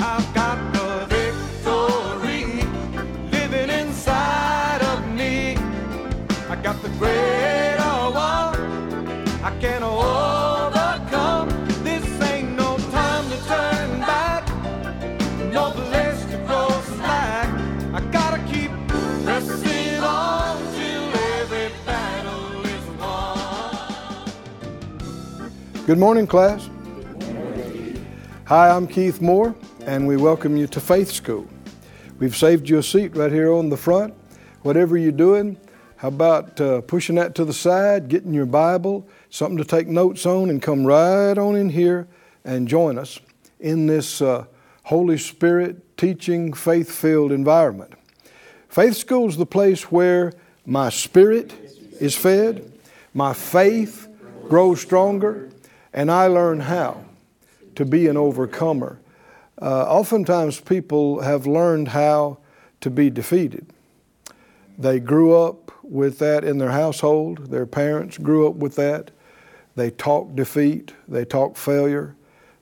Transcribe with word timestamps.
I've 0.00 0.34
got 0.34 0.58
the 0.72 1.06
victory 1.14 2.62
living 3.30 3.70
inside 3.70 4.82
of 4.82 5.06
me. 5.14 5.56
I 6.48 6.56
got 6.62 6.80
the 6.82 6.88
greater. 6.98 7.38
I 9.40 9.50
can 9.60 9.82
overcome. 9.82 11.48
This 11.82 12.04
ain't 12.22 12.54
no 12.54 12.76
time 12.90 13.24
to 13.30 13.36
turn 13.46 14.00
back. 14.00 14.46
No 15.52 15.70
place 15.70 16.24
to 16.26 16.36
grow 16.46 16.68
slack. 16.96 17.48
I 17.94 18.00
gotta 18.12 18.42
keep 18.52 18.70
pressing 18.88 20.02
on 20.02 20.58
till 20.74 21.04
every 21.38 21.70
battle 21.86 22.66
is 22.66 22.86
won. 23.00 24.28
Good 25.86 25.98
morning, 25.98 26.26
class. 26.26 26.68
Hi, 28.44 28.68
I'm 28.68 28.86
Keith 28.86 29.22
Moore, 29.22 29.54
and 29.88 30.06
we 30.06 30.18
welcome 30.18 30.54
you 30.54 30.66
to 30.66 30.80
Faith 30.80 31.10
School. 31.10 31.48
We've 32.18 32.36
saved 32.36 32.68
you 32.68 32.76
a 32.76 32.82
seat 32.82 33.16
right 33.16 33.32
here 33.32 33.50
on 33.50 33.70
the 33.70 33.76
front. 33.78 34.12
Whatever 34.60 34.98
you're 34.98 35.12
doing, 35.12 35.58
how 35.96 36.08
about 36.08 36.60
uh, 36.60 36.82
pushing 36.82 37.16
that 37.16 37.34
to 37.36 37.46
the 37.46 37.54
side, 37.54 38.08
getting 38.08 38.34
your 38.34 38.44
Bible, 38.44 39.08
something 39.30 39.56
to 39.56 39.64
take 39.64 39.88
notes 39.88 40.26
on, 40.26 40.50
and 40.50 40.60
come 40.60 40.84
right 40.84 41.38
on 41.38 41.56
in 41.56 41.70
here 41.70 42.06
and 42.44 42.68
join 42.68 42.98
us 42.98 43.18
in 43.60 43.86
this 43.86 44.20
uh, 44.20 44.44
Holy 44.82 45.16
Spirit 45.16 45.96
teaching, 45.96 46.52
faith 46.52 46.92
filled 46.92 47.32
environment. 47.32 47.94
Faith 48.68 48.94
School 48.94 49.26
is 49.26 49.38
the 49.38 49.46
place 49.46 49.90
where 49.90 50.34
my 50.66 50.90
spirit 50.90 51.54
is 51.98 52.14
fed, 52.14 52.70
my 53.14 53.32
faith 53.32 54.06
grows 54.50 54.82
stronger, 54.82 55.48
and 55.94 56.10
I 56.10 56.26
learn 56.26 56.60
how 56.60 57.06
to 57.76 57.86
be 57.86 58.06
an 58.06 58.18
overcomer. 58.18 59.00
Uh, 59.60 59.84
oftentimes, 59.84 60.60
people 60.60 61.20
have 61.22 61.46
learned 61.46 61.88
how 61.88 62.38
to 62.80 62.90
be 62.90 63.10
defeated. 63.10 63.66
They 64.78 65.00
grew 65.00 65.36
up 65.36 65.72
with 65.82 66.18
that 66.18 66.44
in 66.44 66.58
their 66.58 66.70
household, 66.70 67.50
their 67.50 67.66
parents 67.66 68.18
grew 68.18 68.46
up 68.46 68.54
with 68.54 68.76
that. 68.76 69.10
They 69.74 69.90
talk 69.90 70.34
defeat, 70.34 70.92
they 71.08 71.24
talk 71.24 71.56
failure, 71.56 72.14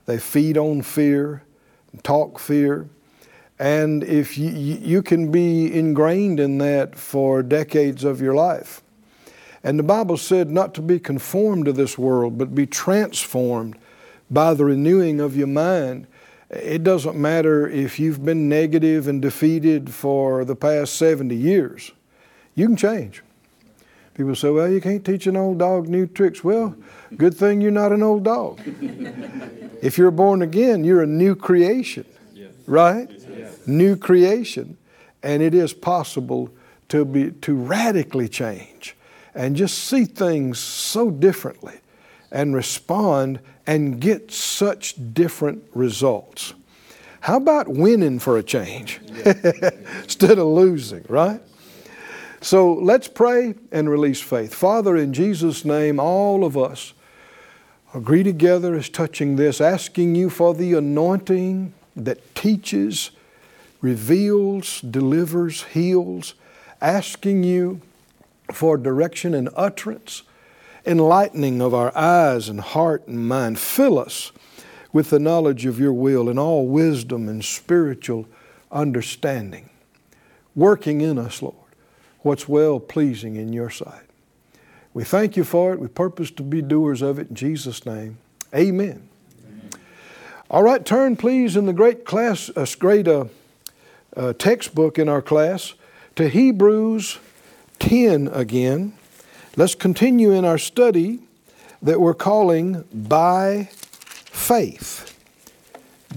they 0.06 0.18
feed 0.18 0.56
on 0.56 0.82
fear, 0.82 1.42
talk 2.02 2.38
fear. 2.38 2.88
And 3.58 4.04
if 4.04 4.36
you, 4.36 4.50
you 4.50 5.02
can 5.02 5.30
be 5.30 5.72
ingrained 5.72 6.40
in 6.40 6.58
that 6.58 6.96
for 6.96 7.42
decades 7.42 8.04
of 8.04 8.20
your 8.20 8.34
life. 8.34 8.82
And 9.64 9.78
the 9.78 9.82
Bible 9.82 10.16
said 10.16 10.50
not 10.50 10.74
to 10.74 10.82
be 10.82 11.00
conformed 11.00 11.64
to 11.64 11.72
this 11.72 11.98
world, 11.98 12.38
but 12.38 12.54
be 12.54 12.66
transformed 12.66 13.76
by 14.30 14.54
the 14.54 14.64
renewing 14.64 15.20
of 15.20 15.36
your 15.36 15.46
mind. 15.46 16.06
It 16.50 16.84
doesn't 16.84 17.16
matter 17.16 17.68
if 17.68 17.98
you've 17.98 18.24
been 18.24 18.48
negative 18.48 19.08
and 19.08 19.20
defeated 19.20 19.92
for 19.92 20.44
the 20.44 20.54
past 20.54 20.96
70 20.96 21.34
years, 21.34 21.90
you 22.54 22.66
can 22.66 22.76
change. 22.76 23.22
People 24.14 24.34
say, 24.34 24.50
well, 24.50 24.70
you 24.70 24.80
can't 24.80 25.04
teach 25.04 25.26
an 25.26 25.36
old 25.36 25.58
dog 25.58 25.88
new 25.88 26.06
tricks. 26.06 26.42
Well, 26.42 26.74
good 27.16 27.34
thing 27.34 27.60
you're 27.60 27.70
not 27.70 27.92
an 27.92 28.02
old 28.02 28.24
dog. 28.24 28.60
if 29.82 29.98
you're 29.98 30.10
born 30.10 30.40
again, 30.40 30.84
you're 30.84 31.02
a 31.02 31.06
new 31.06 31.34
creation, 31.34 32.06
right? 32.66 33.10
New 33.66 33.96
creation. 33.96 34.78
And 35.22 35.42
it 35.42 35.52
is 35.52 35.74
possible 35.74 36.50
to, 36.88 37.04
be, 37.04 37.32
to 37.32 37.54
radically 37.54 38.28
change 38.28 38.96
and 39.34 39.56
just 39.56 39.76
see 39.78 40.04
things 40.04 40.58
so 40.58 41.10
differently 41.10 41.80
and 42.30 42.54
respond 42.54 43.40
and 43.66 44.00
get 44.00 44.30
such 44.30 44.94
different 45.14 45.64
results. 45.74 46.54
How 47.20 47.38
about 47.38 47.68
winning 47.68 48.18
for 48.18 48.38
a 48.38 48.42
change 48.42 49.00
instead 49.24 50.38
of 50.38 50.46
losing, 50.46 51.04
right? 51.08 51.40
So 52.40 52.74
let's 52.74 53.08
pray 53.08 53.54
and 53.72 53.90
release 53.90 54.20
faith. 54.20 54.54
Father, 54.54 54.96
in 54.96 55.12
Jesus' 55.12 55.64
name, 55.64 55.98
all 55.98 56.44
of 56.44 56.56
us 56.56 56.92
agree 57.94 58.22
together 58.22 58.76
as 58.76 58.88
touching 58.88 59.36
this, 59.36 59.60
asking 59.60 60.14
you 60.14 60.30
for 60.30 60.54
the 60.54 60.74
anointing 60.74 61.72
that 61.96 62.34
teaches, 62.34 63.10
reveals, 63.80 64.80
delivers, 64.82 65.64
heals, 65.64 66.34
asking 66.80 67.42
you 67.42 67.80
for 68.52 68.76
direction 68.76 69.34
and 69.34 69.48
utterance 69.56 70.22
enlightening 70.86 71.60
of 71.60 71.74
our 71.74 71.96
eyes 71.96 72.48
and 72.48 72.60
heart 72.60 73.06
and 73.08 73.26
mind. 73.26 73.58
Fill 73.58 73.98
us 73.98 74.32
with 74.92 75.10
the 75.10 75.18
knowledge 75.18 75.66
of 75.66 75.78
your 75.78 75.92
will 75.92 76.28
and 76.28 76.38
all 76.38 76.66
wisdom 76.66 77.28
and 77.28 77.44
spiritual 77.44 78.26
understanding. 78.70 79.68
Working 80.54 81.00
in 81.00 81.18
us, 81.18 81.42
Lord, 81.42 81.56
what's 82.20 82.48
well 82.48 82.80
pleasing 82.80 83.36
in 83.36 83.52
your 83.52 83.68
sight. 83.68 84.04
We 84.94 85.04
thank 85.04 85.36
you 85.36 85.44
for 85.44 85.74
it. 85.74 85.80
We 85.80 85.88
purpose 85.88 86.30
to 86.32 86.42
be 86.42 86.62
doers 86.62 87.02
of 87.02 87.18
it 87.18 87.28
in 87.28 87.34
Jesus' 87.34 87.84
name. 87.84 88.16
Amen. 88.54 89.06
Amen. 89.46 89.70
All 90.50 90.62
right, 90.62 90.82
turn 90.82 91.16
please 91.16 91.56
in 91.56 91.66
the 91.66 91.74
great 91.74 92.06
class, 92.06 92.50
uh, 92.56 92.64
great 92.78 93.06
uh, 93.06 93.26
uh, 94.16 94.32
textbook 94.32 94.98
in 94.98 95.08
our 95.08 95.20
class 95.20 95.74
to 96.14 96.28
Hebrews 96.28 97.18
10 97.78 98.28
again. 98.28 98.94
Let's 99.58 99.74
continue 99.74 100.32
in 100.32 100.44
our 100.44 100.58
study 100.58 101.20
that 101.80 101.98
we're 101.98 102.12
calling 102.12 102.84
By 102.92 103.70
Faith. 103.72 105.18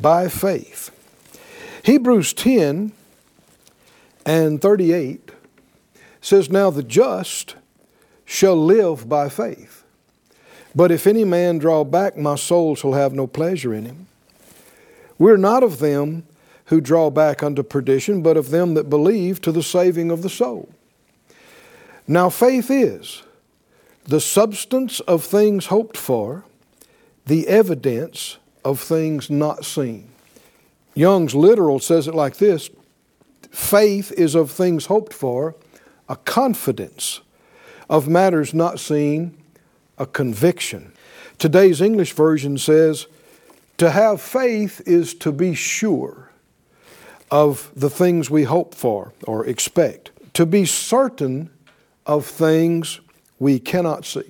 By 0.01 0.27
Faith. 0.27 0.91
Hebrews 1.85 2.33
10 2.33 2.91
and 4.25 4.61
38 4.61 5.31
says, 6.19 6.49
Now 6.49 6.69
the 6.69 6.83
just 6.83 7.55
shall 8.25 8.57
live 8.57 9.07
by 9.07 9.29
faith. 9.29 9.85
But 10.75 10.91
if 10.91 11.07
any 11.07 11.23
man 11.23 11.59
draw 11.59 11.85
back, 11.85 12.17
my 12.17 12.35
soul 12.35 12.75
shall 12.75 12.93
have 12.93 13.13
no 13.13 13.25
pleasure 13.25 13.73
in 13.73 13.85
him. 13.85 14.07
We're 15.17 15.37
not 15.37 15.63
of 15.63 15.79
them 15.79 16.25
who 16.65 16.81
draw 16.81 17.09
back 17.09 17.41
unto 17.41 17.63
perdition, 17.63 18.21
but 18.21 18.35
of 18.35 18.49
them 18.49 18.73
that 18.73 18.89
believe 18.89 19.39
to 19.43 19.53
the 19.53 19.63
saving 19.63 20.11
of 20.11 20.23
the 20.23 20.29
soul. 20.29 20.67
Now 22.05 22.29
faith 22.29 22.69
is 22.69 23.23
the 24.09 24.19
substance 24.19 24.99
of 25.01 25.23
things 25.23 25.67
hoped 25.67 25.95
for, 25.95 26.43
the 27.27 27.47
evidence 27.47 28.39
of 28.65 28.79
things 28.79 29.29
not 29.29 29.63
seen. 29.63 30.09
Young's 30.95 31.35
literal 31.35 31.79
says 31.79 32.07
it 32.07 32.15
like 32.15 32.37
this 32.37 32.71
faith 33.51 34.11
is 34.13 34.33
of 34.33 34.49
things 34.49 34.87
hoped 34.87 35.13
for, 35.13 35.55
a 36.09 36.15
confidence 36.15 37.21
of 37.87 38.07
matters 38.07 38.51
not 38.51 38.79
seen, 38.79 39.37
a 39.99 40.07
conviction. 40.07 40.91
Today's 41.37 41.79
English 41.79 42.13
version 42.13 42.57
says, 42.57 43.05
to 43.77 43.91
have 43.91 44.19
faith 44.21 44.81
is 44.87 45.13
to 45.15 45.31
be 45.31 45.53
sure 45.53 46.31
of 47.29 47.71
the 47.75 47.91
things 47.91 48.29
we 48.29 48.43
hope 48.43 48.73
for 48.73 49.13
or 49.25 49.45
expect, 49.45 50.09
to 50.33 50.47
be 50.47 50.65
certain 50.65 51.51
of 52.07 52.25
things 52.25 53.01
we 53.39 53.59
cannot 53.59 54.05
see. 54.05 54.23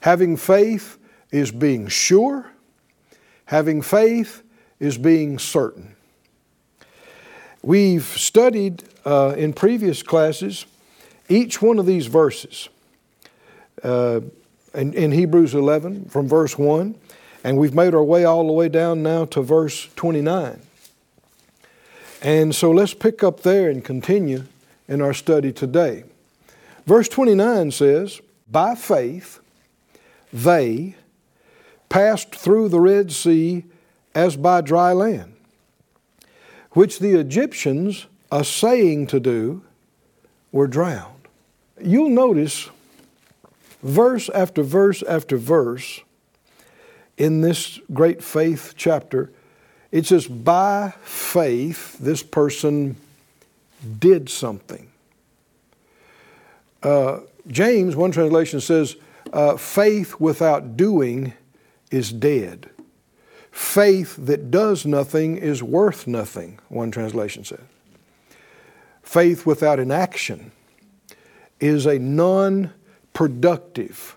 Having 0.00 0.36
faith 0.36 0.98
is 1.30 1.50
being 1.50 1.88
sure, 1.88 2.50
having 3.46 3.82
faith 3.82 4.42
is 4.78 4.96
being 4.98 5.38
certain. 5.38 5.96
We've 7.62 8.04
studied 8.04 8.84
uh, 9.04 9.34
in 9.36 9.52
previous 9.52 10.02
classes 10.02 10.66
each 11.28 11.60
one 11.60 11.78
of 11.78 11.86
these 11.86 12.06
verses 12.06 12.68
uh, 13.82 14.20
in, 14.74 14.94
in 14.94 15.12
Hebrews 15.12 15.54
11 15.54 16.06
from 16.06 16.28
verse 16.28 16.58
1, 16.58 16.94
and 17.44 17.58
we've 17.58 17.74
made 17.74 17.94
our 17.94 18.02
way 18.02 18.24
all 18.24 18.46
the 18.46 18.52
way 18.52 18.68
down 18.68 19.02
now 19.02 19.24
to 19.26 19.42
verse 19.42 19.88
29. 19.96 20.60
And 22.22 22.54
so 22.54 22.70
let's 22.70 22.94
pick 22.94 23.22
up 23.22 23.40
there 23.40 23.70
and 23.70 23.84
continue 23.84 24.44
in 24.88 25.00
our 25.00 25.14
study 25.14 25.52
today. 25.52 26.04
Verse 26.86 27.08
29 27.08 27.70
says, 27.70 28.20
by 28.50 28.74
faith, 28.74 29.40
they 30.32 30.94
passed 31.88 32.34
through 32.34 32.68
the 32.68 32.80
Red 32.80 33.12
Sea 33.12 33.64
as 34.14 34.36
by 34.36 34.60
dry 34.60 34.92
land, 34.92 35.34
which 36.72 36.98
the 36.98 37.18
Egyptians, 37.18 38.06
assaying 38.30 39.06
to 39.08 39.20
do, 39.20 39.62
were 40.52 40.66
drowned. 40.66 41.28
You'll 41.82 42.10
notice 42.10 42.68
verse 43.82 44.28
after 44.30 44.62
verse 44.62 45.02
after 45.02 45.36
verse 45.36 46.00
in 47.16 47.40
this 47.40 47.78
great 47.92 48.22
faith 48.22 48.74
chapter, 48.76 49.30
it 49.92 50.06
says, 50.06 50.26
by 50.26 50.94
faith, 51.02 51.98
this 51.98 52.22
person 52.22 52.96
did 53.98 54.28
something. 54.28 54.88
Uh, 56.82 57.20
James, 57.46 57.96
one 57.96 58.12
translation 58.12 58.60
says, 58.60 58.96
uh, 59.32 59.56
faith 59.56 60.18
without 60.18 60.76
doing 60.76 61.32
is 61.90 62.12
dead. 62.12 62.70
Faith 63.50 64.16
that 64.16 64.50
does 64.50 64.86
nothing 64.86 65.36
is 65.36 65.62
worth 65.62 66.06
nothing, 66.06 66.58
one 66.68 66.90
translation 66.90 67.44
said. 67.44 67.64
Faith 69.02 69.44
without 69.44 69.80
an 69.80 69.90
action 69.90 70.52
is 71.58 71.86
a 71.86 71.98
non 71.98 72.72
productive, 73.12 74.16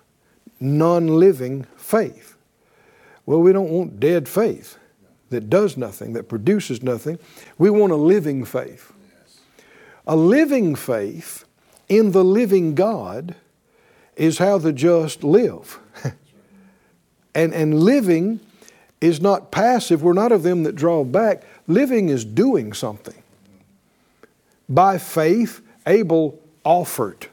non 0.60 1.08
living 1.08 1.66
faith. 1.76 2.36
Well, 3.26 3.42
we 3.42 3.54
don't 3.54 3.70
want 3.70 4.00
dead 4.00 4.28
faith 4.28 4.78
that 5.30 5.50
does 5.50 5.78
nothing, 5.78 6.14
that 6.14 6.30
produces 6.30 6.84
nothing. 6.84 7.18
We 7.58 7.70
want 7.70 7.92
a 7.92 7.98
living 7.98 8.46
faith. 8.46 8.94
A 10.06 10.16
living 10.16 10.76
faith 10.76 11.46
in 11.90 12.12
the 12.12 12.24
living 12.24 12.76
God 12.76 13.36
is 14.16 14.38
how 14.38 14.58
the 14.58 14.74
just 14.74 15.24
live. 15.24 15.80
and, 17.36 17.54
and 17.54 17.80
living 17.80 18.40
is 19.02 19.22
not 19.22 19.52
passive. 19.52 20.04
We're 20.04 20.14
not 20.14 20.32
of 20.32 20.44
them 20.44 20.64
that 20.64 20.76
draw 20.76 21.04
back. 21.04 21.44
Living 21.68 22.10
is 22.10 22.24
doing 22.24 22.74
something. 22.74 23.22
By 24.70 24.98
faith, 24.98 25.62
Abel 25.86 26.40
offered. 26.64 27.28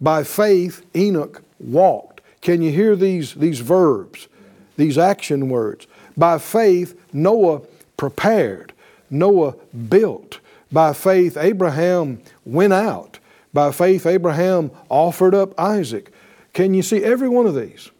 By 0.00 0.24
faith, 0.24 0.84
Enoch 0.96 1.42
walked. 1.58 2.20
Can 2.40 2.62
you 2.62 2.70
hear 2.70 2.96
these, 2.96 3.34
these 3.34 3.60
verbs, 3.60 4.28
these 4.76 4.98
action 4.98 5.48
words? 5.48 5.86
By 6.16 6.38
faith, 6.38 6.98
Noah 7.12 7.62
prepared. 7.96 8.72
Noah 9.10 9.54
built. 9.88 10.40
By 10.70 10.92
faith, 10.92 11.36
Abraham 11.36 12.20
went 12.44 12.72
out. 12.72 13.17
By 13.58 13.72
faith, 13.72 14.06
Abraham 14.06 14.70
offered 14.88 15.34
up 15.34 15.58
Isaac. 15.58 16.12
Can 16.52 16.74
you 16.74 16.82
see 16.84 17.02
every 17.02 17.28
one 17.28 17.44
of 17.44 17.56
these? 17.56 17.90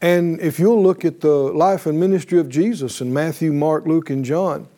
And 0.00 0.40
if 0.40 0.58
you'll 0.58 0.82
look 0.82 1.04
at 1.04 1.20
the 1.20 1.28
life 1.28 1.84
and 1.84 2.00
ministry 2.00 2.38
of 2.38 2.48
Jesus 2.48 3.02
in 3.02 3.12
Matthew, 3.12 3.52
Mark, 3.52 3.84
Luke, 3.84 4.08
and 4.08 4.24
John, 4.24 4.68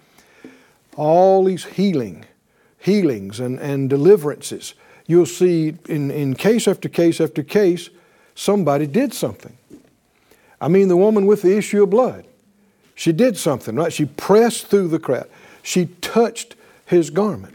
all 0.96 1.44
these 1.44 1.64
healing, 1.67 2.25
healings 2.79 3.38
and, 3.38 3.61
and 3.61 3.88
deliverances, 3.88 4.75
you'll 5.06 5.25
see 5.25 5.76
in, 5.88 6.11
in 6.11 6.34
case 6.34 6.67
after 6.67 6.88
case 6.88 7.20
after 7.20 7.44
case, 7.44 7.91
somebody 8.34 8.88
did 8.88 9.14
something. 9.14 9.56
I 10.61 10.67
mean, 10.67 10.88
the 10.88 10.96
woman 10.96 11.26
with 11.26 11.43
the 11.43 11.56
issue 11.56 11.84
of 11.84 11.91
blood, 11.91 12.26
she 12.96 13.12
did 13.12 13.37
something, 13.37 13.76
right? 13.76 13.93
She 13.93 14.06
pressed 14.06 14.67
through 14.67 14.88
the 14.88 14.99
crowd. 14.99 15.29
She 15.62 15.87
touched 16.00 16.56
his 16.87 17.11
garment. 17.11 17.55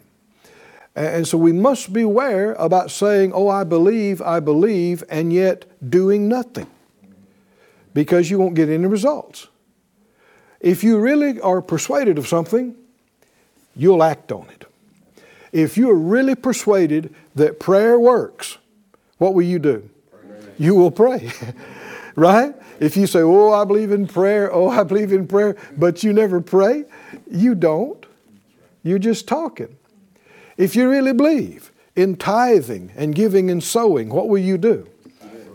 And 0.96 1.28
so 1.28 1.38
we 1.38 1.52
must 1.52 1.92
beware 1.92 2.54
about 2.54 2.92
saying, 2.92 3.32
Oh, 3.34 3.50
I 3.50 3.64
believe, 3.64 4.22
I 4.22 4.40
believe, 4.40 5.04
and 5.10 5.34
yet 5.34 5.66
doing 5.90 6.28
nothing 6.28 6.68
because 7.94 8.30
you 8.30 8.38
won't 8.38 8.56
get 8.56 8.70
any 8.70 8.86
results. 8.86 9.48
If 10.60 10.84
you 10.84 11.00
really 11.00 11.42
are 11.42 11.62
persuaded 11.62 12.18
of 12.18 12.28
something, 12.28 12.76
you'll 13.76 14.04
act 14.04 14.32
on 14.32 14.48
it. 14.50 14.66
If 15.52 15.78
you 15.78 15.90
are 15.90 15.96
really 15.96 16.36
persuaded 16.36 17.14
that 17.36 17.60
prayer 17.60 18.00
works, 18.00 18.58
what 19.18 19.34
will 19.34 19.44
you 19.44 19.60
do? 19.60 19.90
You 20.60 20.76
will 20.76 20.92
pray. 20.92 21.32
right? 22.16 22.56
If 22.80 22.96
you 22.96 23.08
say, 23.08 23.22
Oh, 23.22 23.52
I 23.52 23.66
believe 23.66 23.92
in 23.92 24.08
prayer, 24.08 24.54
oh, 24.54 24.70
I 24.70 24.84
believe 24.84 25.12
in 25.12 25.28
prayer, 25.28 25.56
but 25.76 26.04
you 26.04 26.14
never 26.14 26.40
pray, 26.40 26.86
you 27.30 27.56
don't. 27.56 28.06
You're 28.84 29.00
just 29.00 29.28
talking. 29.28 29.76
If 30.58 30.76
you 30.76 30.90
really 30.90 31.14
believe 31.14 31.72
in 31.96 32.16
tithing 32.16 32.92
and 32.96 33.14
giving 33.14 33.50
and 33.50 33.64
sowing, 33.64 34.10
what 34.10 34.30
will 34.30 34.40
you 34.40 34.58
do? 34.58 34.88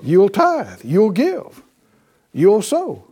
You'll 0.02 0.28
tithe, 0.28 0.80
you'll 0.84 1.10
give, 1.10 1.62
you'll 2.32 2.62
sow. 2.62 3.04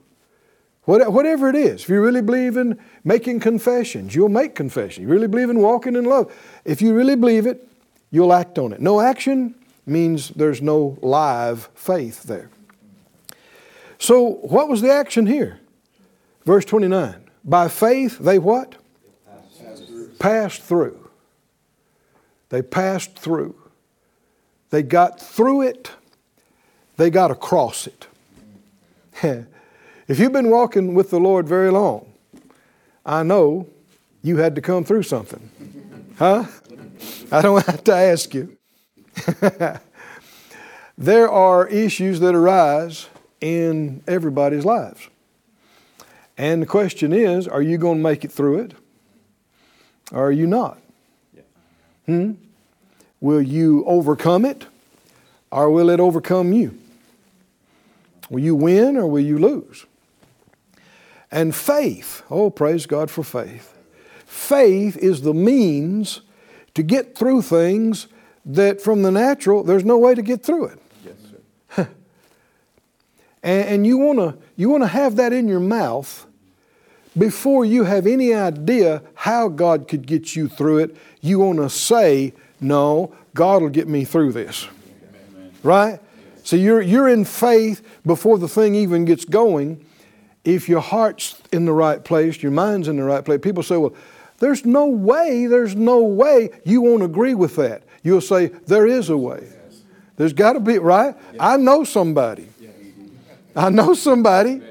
Whatever 0.85 1.49
it 1.49 1.57
is, 1.57 1.83
if 1.83 1.89
you 1.89 2.01
really 2.01 2.23
believe 2.23 2.57
in 2.57 2.79
making 3.03 3.41
confessions, 3.41 4.15
you'll 4.15 4.29
make 4.29 4.55
confession. 4.55 5.03
You 5.03 5.09
really 5.09 5.27
believe 5.27 5.51
in 5.51 5.59
walking 5.59 5.97
in 5.97 6.05
love. 6.05 6.33
If 6.65 6.81
you 6.81 6.95
really 6.95 7.17
believe 7.17 7.45
it, 7.45 7.69
you'll 8.13 8.33
act 8.33 8.57
on 8.57 8.73
it. 8.73 8.81
No 8.81 9.01
action 9.01 9.57
means 9.85 10.29
there's 10.31 10.63
no 10.63 10.97
live 11.03 11.69
faith 11.75 12.23
there. 12.23 12.51
So, 13.99 14.35
what 14.43 14.69
was 14.69 14.81
the 14.81 14.93
action 14.93 15.27
here? 15.27 15.59
Verse 16.45 16.65
29. 16.65 17.17
By 17.45 17.67
faith, 17.67 18.19
they 18.19 18.39
what? 18.39 18.77
Passed 19.27 19.87
through. 19.89 20.09
Passed 20.21 20.63
through. 20.63 21.06
They 22.49 22.63
passed 22.63 23.19
through. 23.19 23.55
They 24.71 24.83
got 24.83 25.21
through 25.21 25.63
it. 25.63 25.91
They 26.97 27.11
got 27.11 27.31
across 27.31 27.87
it. 27.87 28.07
if 30.09 30.19
you've 30.19 30.33
been 30.33 30.51
walking 30.51 30.95
with 30.95 31.11
the 31.11 31.21
Lord 31.21 31.49
very 31.49 31.71
long, 31.71 32.13
I 33.05 33.23
know 33.23 33.69
you 34.23 34.39
had 34.39 34.55
to 34.57 34.61
come 34.61 34.85
through 34.85 35.05
something. 35.05 35.51
Huh? 36.17 36.47
I 37.31 37.43
don't 37.43 37.63
have 37.67 37.85
to 37.85 37.95
ask 37.95 38.33
you. 38.33 38.57
there 40.97 41.31
are 41.31 41.69
issues 41.69 42.21
that 42.21 42.35
arise 42.35 43.11
in 43.43 44.03
everybody's 44.07 44.65
lives. 44.65 45.11
And 46.39 46.63
the 46.63 46.67
question 46.67 47.13
is 47.13 47.47
are 47.47 47.61
you 47.61 47.77
going 47.79 47.99
to 47.99 48.03
make 48.03 48.25
it 48.25 48.33
through 48.33 48.61
it? 48.61 48.75
Or 50.11 50.29
are 50.29 50.33
you 50.33 50.47
not? 50.47 50.79
Hmm? 52.07 52.33
Will 53.21 53.43
you 53.43 53.85
overcome 53.85 54.45
it? 54.45 54.67
Or 55.51 55.71
will 55.71 55.91
it 55.91 56.01
overcome 56.01 56.53
you? 56.53 56.79
Will 58.31 58.41
you 58.41 58.55
win 58.55 58.97
or 58.97 59.07
will 59.07 59.25
you 59.25 59.39
lose? 59.39 59.87
And 61.31 61.55
faith, 61.55 62.23
oh, 62.31 62.51
praise 62.51 62.87
God 62.87 63.11
for 63.11 63.25
faith. 63.25 63.77
Faith 64.25 64.97
is 64.97 65.23
the 65.23 65.35
means 65.35 66.21
to 66.75 66.83
get 66.83 67.17
through 67.17 67.43
things 67.43 68.07
that 68.45 68.81
from 68.81 69.03
the 69.03 69.11
natural, 69.11 69.65
there's 69.65 69.85
no 69.85 69.99
way 69.99 70.15
to 70.15 70.23
get 70.23 70.43
through 70.43 70.67
it. 70.67 70.79
Yes, 71.05 71.17
and, 73.43 73.69
and 73.69 73.87
you 73.87 73.99
want 73.99 74.19
to 74.19 74.39
you 74.57 74.69
wanna 74.69 74.87
have 74.87 75.17
that 75.17 75.33
in 75.33 75.49
your 75.49 75.61
mouth 75.61 76.27
before 77.17 77.65
you 77.65 77.85
have 77.85 78.07
any 78.07 78.35
idea 78.35 79.03
how 79.15 79.49
God 79.49 79.89
could 79.89 80.07
get 80.07 80.37
you 80.37 80.49
through 80.49 80.79
it. 80.79 80.97
You 81.21 81.41
want 81.41 81.59
to 81.59 81.71
say, 81.71 82.33
No, 82.61 83.15
God 83.35 83.63
will 83.63 83.69
get 83.69 83.89
me 83.89 84.05
through 84.05 84.33
this. 84.33 84.69
Amen. 85.35 85.53
Right? 85.63 86.01
So 86.45 86.57
you're, 86.57 86.81
you're 86.81 87.09
in 87.09 87.25
faith 87.25 87.83
before 88.05 88.39
the 88.39 88.49
thing 88.49 88.75
even 88.75 89.05
gets 89.05 89.25
going. 89.25 89.85
If 90.45 90.69
your 90.69 90.81
heart's 90.81 91.41
in 91.53 91.65
the 91.65 91.73
right 91.73 92.05
place, 92.05 92.41
your 92.41 92.53
mind's 92.53 92.87
in 92.87 92.97
the 92.97 93.03
right 93.03 93.25
place, 93.25 93.41
people 93.43 93.63
say, 93.63 93.77
Well, 93.77 93.95
there's 94.39 94.65
no 94.65 94.87
way, 94.87 95.47
there's 95.47 95.75
no 95.75 96.03
way. 96.03 96.51
You 96.65 96.83
won't 96.83 97.03
agree 97.03 97.35
with 97.35 97.57
that. 97.57 97.83
You'll 98.03 98.21
say, 98.21 98.47
There 98.47 98.87
is 98.87 99.09
a 99.09 99.17
way. 99.17 99.49
There's 100.17 100.33
got 100.33 100.55
to 100.55 100.61
be, 100.61 100.79
right? 100.79 101.15
I 101.39 101.57
know 101.57 101.85
somebody. 101.85 102.49
I 103.55 103.71
know 103.71 103.95
somebody. 103.95 104.63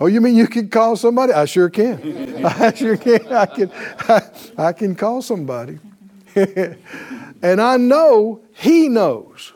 Oh, 0.00 0.06
you 0.06 0.20
mean 0.20 0.36
you 0.36 0.46
can 0.46 0.68
call 0.68 0.96
somebody? 0.96 1.32
I 1.32 1.44
sure 1.44 1.68
can. 1.68 2.44
I 2.44 2.72
sure 2.72 2.96
can. 2.96 3.32
I 3.32 3.46
can, 3.46 3.72
I, 3.72 4.22
I 4.68 4.72
can 4.72 4.94
call 4.94 5.22
somebody. 5.22 5.78
and 6.36 7.60
I 7.60 7.76
know 7.76 8.40
He 8.54 8.88
knows 8.88 9.52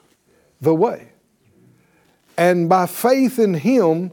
the 0.60 0.74
way. 0.74 1.08
And 2.36 2.68
by 2.68 2.86
faith 2.86 3.38
in 3.38 3.54
Him, 3.54 4.10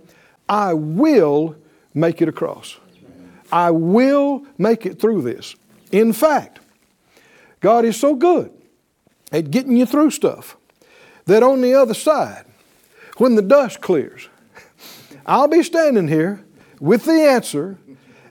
I 0.47 0.73
will 0.73 1.55
make 1.93 2.21
it 2.21 2.29
across. 2.29 2.77
I 3.51 3.71
will 3.71 4.45
make 4.57 4.85
it 4.85 4.99
through 4.99 5.23
this. 5.23 5.55
In 5.91 6.13
fact, 6.13 6.59
God 7.61 7.85
is 7.85 7.99
so 7.99 8.15
good 8.15 8.51
at 9.31 9.49
getting 9.49 9.75
you 9.75 9.85
through 9.85 10.11
stuff 10.11 10.57
that 11.25 11.43
on 11.43 11.61
the 11.61 11.73
other 11.73 11.93
side, 11.93 12.45
when 13.17 13.35
the 13.35 13.41
dust 13.41 13.81
clears, 13.81 14.29
I'll 15.25 15.47
be 15.47 15.63
standing 15.63 16.07
here 16.07 16.43
with 16.79 17.05
the 17.05 17.11
answer 17.11 17.77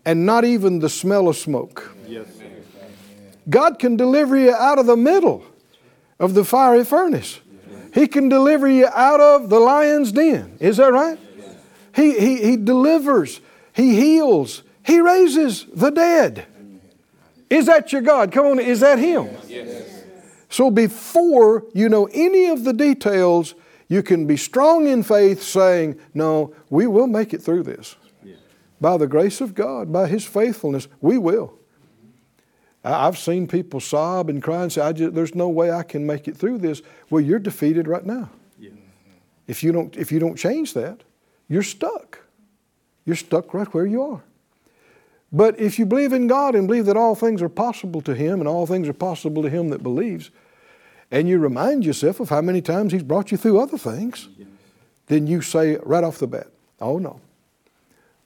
and 0.05 0.25
not 0.25 0.45
even 0.45 0.79
the 0.79 0.89
smell 0.89 1.29
of 1.29 1.37
smoke. 1.37 1.95
God 3.49 3.79
can 3.79 3.97
deliver 3.97 4.37
you 4.37 4.55
out 4.55 4.79
of 4.79 4.87
the 4.87 4.97
middle 4.97 5.45
of 6.19 6.35
the 6.35 6.45
fiery 6.45 6.85
furnace. 6.85 7.41
He 7.95 8.07
can 8.07 8.29
deliver 8.29 8.69
you 8.69 8.87
out 8.87 9.21
of 9.21 9.49
the 9.49 9.59
lion's 9.59 10.13
den. 10.13 10.57
Is 10.61 10.77
that 10.77 10.93
right? 10.93 11.19
He, 11.95 12.19
he, 12.19 12.43
he 12.43 12.57
delivers, 12.57 13.41
He 13.73 13.97
heals, 13.97 14.63
He 14.85 15.01
raises 15.01 15.67
the 15.73 15.91
dead. 15.91 16.47
Is 17.51 17.67
that 17.67 17.93
your 17.93 18.03
God? 18.03 18.31
Come 18.31 18.47
on, 18.47 18.59
is 18.59 18.81
that 18.81 18.99
Him? 18.99 19.29
Yes. 19.47 20.05
So 20.51 20.71
before 20.71 21.65
you 21.75 21.89
know 21.89 22.09
any 22.13 22.47
of 22.47 22.65
the 22.65 22.73
details, 22.73 23.55
you 23.89 24.03
can 24.03 24.27
be 24.27 24.37
strong 24.37 24.87
in 24.87 25.03
faith 25.03 25.43
saying, 25.43 25.99
No, 26.15 26.55
we 26.71 26.87
will 26.87 27.07
make 27.07 27.33
it 27.33 27.43
through 27.43 27.63
this. 27.63 27.97
Yeah. 28.23 28.37
By 28.81 28.99
the 28.99 29.07
grace 29.07 29.41
of 29.41 29.55
God, 29.55 29.93
by 29.93 30.07
His 30.07 30.25
faithfulness, 30.25 30.89
we 31.01 31.19
will. 31.19 31.55
I've 32.85 33.19
seen 33.19 33.49
people 33.49 33.81
sob 33.81 34.31
and 34.31 34.43
cry 34.43 34.63
and 34.63 34.73
say, 34.73 34.93
just, 34.93 35.15
There's 35.15 35.35
no 35.35 35.49
way 35.49 35.71
I 35.73 35.83
can 35.83 36.07
make 36.07 36.29
it 36.29 36.37
through 36.37 36.59
this. 36.59 36.83
Well, 37.11 37.23
you're 37.23 37.39
defeated 37.39 37.89
right 37.89 38.05
now. 38.05 38.31
Yeah. 38.59 38.71
If, 39.47 39.63
you 39.63 39.73
don't, 39.73 39.97
if 39.97 40.13
you 40.13 40.19
don't 40.19 40.37
change 40.37 40.75
that, 40.75 41.03
you're 41.49 41.63
stuck. 41.63 42.21
You're 43.07 43.17
stuck 43.17 43.55
right 43.55 43.73
where 43.73 43.87
you 43.87 44.03
are. 44.03 44.23
But 45.33 45.59
if 45.59 45.79
you 45.79 45.87
believe 45.87 46.13
in 46.13 46.27
God 46.27 46.55
and 46.55 46.67
believe 46.67 46.87
that 46.87 46.97
all 46.97 47.15
things 47.15 47.41
are 47.43 47.49
possible 47.49 48.01
to 48.03 48.15
Him 48.15 48.41
and 48.41 48.49
all 48.49 48.67
things 48.67 48.89
are 48.89 48.95
possible 48.95 49.43
to 49.43 49.51
Him 49.51 49.71
that 49.71 49.83
believes, 49.83 50.31
and 51.11 51.29
you 51.29 51.39
remind 51.39 51.85
yourself 51.85 52.21
of 52.21 52.29
how 52.29 52.41
many 52.41 52.61
times 52.61 52.93
He's 52.93 53.03
brought 53.03 53.31
you 53.31 53.37
through 53.37 53.61
other 53.61 53.79
things, 53.79 54.29
then 55.07 55.27
you 55.27 55.41
say 55.41 55.77
right 55.83 56.05
off 56.05 56.19
the 56.19 56.27
bat, 56.27 56.49
Oh 56.81 56.99
no, 56.99 57.21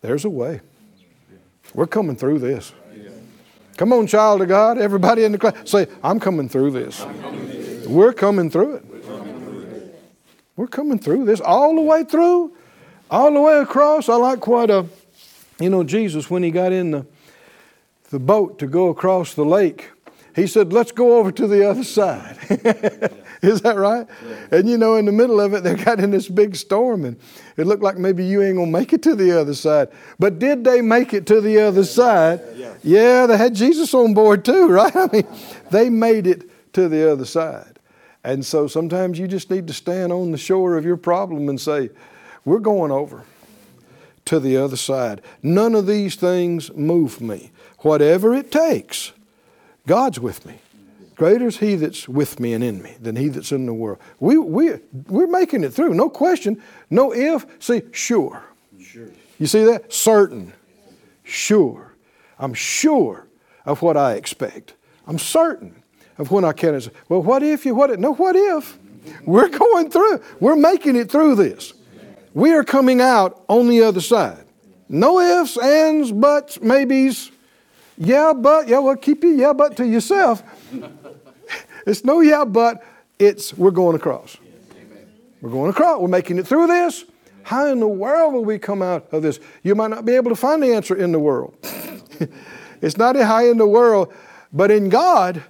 there's 0.01 0.25
a 0.25 0.31
way. 0.31 0.61
We're 1.75 1.87
coming 1.87 2.17
through 2.17 2.41
this. 2.41 2.73
Come 3.77 3.93
on, 3.93 4.07
child 4.07 4.43
of 4.43 4.49
God, 4.49 4.79
everybody 4.79 5.25
in 5.25 5.33
the 5.33 5.39
class, 5.39 5.55
say, 5.65 5.87
I'm 6.05 6.21
coming 6.21 6.49
through 6.49 6.73
this. 6.73 7.05
We're 7.87 8.13
coming 8.13 8.51
through 8.51 8.77
it. 8.77 8.85
We're 10.57 10.67
coming 10.67 10.99
through 10.99 11.25
this 11.25 11.41
all 11.41 11.75
the 11.75 11.81
way 11.81 12.05
through, 12.05 12.53
all 13.11 13.33
the 13.33 13.41
way 13.41 13.59
across. 13.59 14.09
I 14.09 14.17
like 14.17 14.41
quite 14.41 14.71
uh, 14.71 14.85
a, 15.59 15.63
you 15.63 15.71
know, 15.71 15.83
Jesus, 15.83 16.29
when 16.29 16.43
he 16.43 16.51
got 16.51 16.73
in 16.73 16.91
the, 16.91 17.07
the 18.11 18.19
boat 18.19 18.59
to 18.59 18.67
go 18.67 18.89
across 18.89 19.35
the 19.35 19.45
lake, 19.45 19.91
he 20.35 20.47
said, 20.47 20.73
Let's 20.73 20.93
go 20.93 21.19
over 21.19 21.31
to 21.33 21.47
the 21.47 21.69
other 21.69 21.85
side. 21.85 22.39
Is 23.43 23.61
that 23.63 23.77
right? 23.77 24.07
Yeah. 24.25 24.59
And 24.59 24.69
you 24.69 24.79
know, 24.79 24.97
in 24.97 25.05
the 25.05 25.13
middle 25.13 25.41
of 25.41 25.53
it, 25.53 25.65
they 25.65 25.75
got 25.75 25.99
in 25.99 26.11
this 26.11 26.29
big 26.29 26.55
storm, 26.55 27.05
and 27.05 27.19
it 27.57 27.67
looked 27.67 27.83
like 27.83 27.99
maybe 27.99 28.25
you 28.25 28.43
ain't 28.43 28.57
gonna 28.57 28.71
make 28.71 28.93
it 28.93 29.03
to 29.03 29.15
the 29.15 29.39
other 29.39 29.55
side. 29.55 29.89
But 30.19 30.39
did 30.39 30.65
they 30.65 30.81
make 30.81 31.13
it 31.13 31.27
to 31.27 31.41
the 31.41 31.61
other 31.61 31.85
side? 31.85 32.41
Yeah, 32.55 32.75
yeah 32.83 33.27
they 33.27 33.37
had 33.37 33.55
Jesus 33.55 33.93
on 33.95 34.15
board 34.15 34.45
too, 34.45 34.67
right? 34.69 34.95
I 34.95 35.09
mean, 35.13 35.27
they 35.71 35.91
made 35.91 36.27
it 36.27 36.49
to 36.75 36.89
the 36.89 37.11
other 37.11 37.25
side. 37.25 37.79
And 38.25 38.45
so 38.47 38.69
sometimes 38.69 39.19
you 39.19 39.27
just 39.27 39.51
need 39.51 39.67
to 39.67 39.75
stand 39.75 40.13
on 40.13 40.31
the 40.31 40.39
shore 40.39 40.77
of 40.77 40.85
your 40.85 40.97
problem 40.97 41.49
and 41.49 41.61
say, 41.61 41.91
We're 42.45 42.61
going 42.61 42.93
over 42.93 43.25
to 44.27 44.39
the 44.39 44.57
other 44.57 44.77
side. 44.77 45.21
None 45.43 45.75
of 45.75 45.87
these 45.87 46.15
things 46.15 46.73
move 46.75 47.21
me. 47.21 47.51
Whatever 47.81 48.35
it 48.35 48.53
takes, 48.53 49.13
God's 49.87 50.21
with 50.21 50.47
me. 50.47 50.59
Greater 51.15 51.47
is 51.47 51.59
He 51.59 51.77
that's 51.77 52.09
with 52.09 52.41
me 52.41 52.53
and 52.55 52.65
in 52.65 52.83
me 52.83 52.97
than 53.01 53.17
He 53.17 53.29
that's 53.29 53.53
in 53.53 53.67
the 53.67 53.75
world. 53.75 53.99
We, 54.21 54.39
we, 54.39 54.73
we're 55.09 55.27
making 55.27 55.65
it 55.65 55.71
through, 55.71 55.95
no 55.95 56.09
question, 56.09 56.63
no 56.91 57.13
if. 57.13 57.47
See, 57.59 57.83
sure. 57.93 58.43
sure. 58.81 59.09
You 59.39 59.47
see 59.47 59.65
that? 59.65 59.93
Certain. 59.93 60.53
Sure. 61.25 61.95
I'm 62.39 62.55
sure 62.55 63.27
of 63.67 63.83
what 63.83 63.97
I 63.97 64.15
expect. 64.15 64.75
I'm 65.07 65.19
certain 65.19 65.83
of 66.19 66.31
when 66.31 66.45
I 66.45 66.53
can. 66.53 66.81
Well, 67.09 67.23
what 67.23 67.43
if 67.43 67.67
you, 67.67 67.75
what 67.75 67.91
if? 67.91 67.99
No, 67.99 68.15
what 68.15 68.37
if? 68.37 68.79
We're 69.25 69.49
going 69.49 69.91
through. 69.91 70.23
We're 70.41 70.57
making 70.57 70.97
it 70.97 71.11
through 71.11 71.37
this. 71.37 71.75
We 72.35 72.53
are 72.53 72.65
coming 72.65 73.01
out 73.01 73.45
on 73.49 73.69
the 73.69 73.83
other 73.83 74.01
side. 74.01 74.45
No 74.89 75.21
ifs, 75.21 75.59
ands, 75.59 76.13
buts, 76.13 76.61
maybes. 76.61 77.32
Yeah, 77.99 78.33
but, 78.33 78.69
yeah, 78.69 78.79
well, 78.79 78.97
keep 78.97 79.23
your 79.23 79.35
yeah, 79.35 79.53
but 79.53 79.77
to 79.77 79.87
yourself. 79.87 80.43
It's 81.87 82.05
no 82.05 82.21
yeah, 82.21 82.45
but 82.45 82.85
it's 83.19 83.57
we're 83.57 83.71
going 83.71 83.97
across. 83.97 84.37
We're 85.41 85.51
going 85.51 85.71
across. 85.71 86.01
We're 86.01 86.09
making 86.09 86.39
it 86.39 86.47
through 86.47 86.69
this. 86.69 87.05
How 87.43 87.67
in 87.67 87.81
the 87.81 87.89
world 87.89 88.35
will 88.35 88.45
we 88.45 88.59
come 88.59 88.83
out 88.83 89.09
of 89.13 89.23
this? 89.23 89.41
You 89.65 89.75
might 89.75 89.91
not 89.91 90.05
be 90.05 90.15
able 90.15 90.31
to 90.31 90.37
find 90.37 90.63
the 90.63 90.73
answer 90.73 90.95
in 90.95 91.11
the 91.11 91.19
world. 91.19 91.57
it's 92.81 92.97
not 92.97 93.17
a 93.17 93.27
high 93.27 93.49
in 93.49 93.59
the 93.59 93.67
world, 93.67 94.13
but 94.53 94.71
in 94.71 94.89
God, 94.89 95.43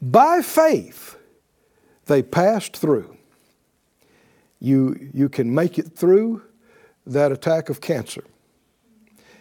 by 0.00 0.42
faith, 0.42 1.16
they 2.06 2.22
passed 2.22 2.76
through. 2.76 3.16
You, 4.60 5.10
you 5.12 5.28
can 5.28 5.54
make 5.54 5.78
it 5.78 5.92
through 5.92 6.42
that 7.06 7.32
attack 7.32 7.68
of 7.68 7.80
cancer. 7.80 8.24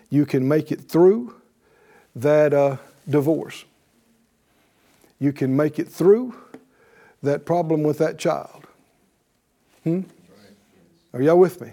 You 0.10 0.26
can 0.26 0.48
make 0.48 0.72
it 0.72 0.82
through 0.82 1.36
that 2.16 2.54
uh, 2.54 2.78
divorce. 3.10 3.66
You 5.20 5.32
can 5.32 5.56
make 5.56 5.80
it 5.80 5.88
through 5.88 6.36
that 7.24 7.46
problem 7.46 7.84
with 7.84 8.00
that 8.00 8.18
child. 8.18 8.66
Hmm? 9.84 10.02
Are 11.14 11.22
y'all 11.22 11.38
with 11.38 11.62
me? 11.62 11.72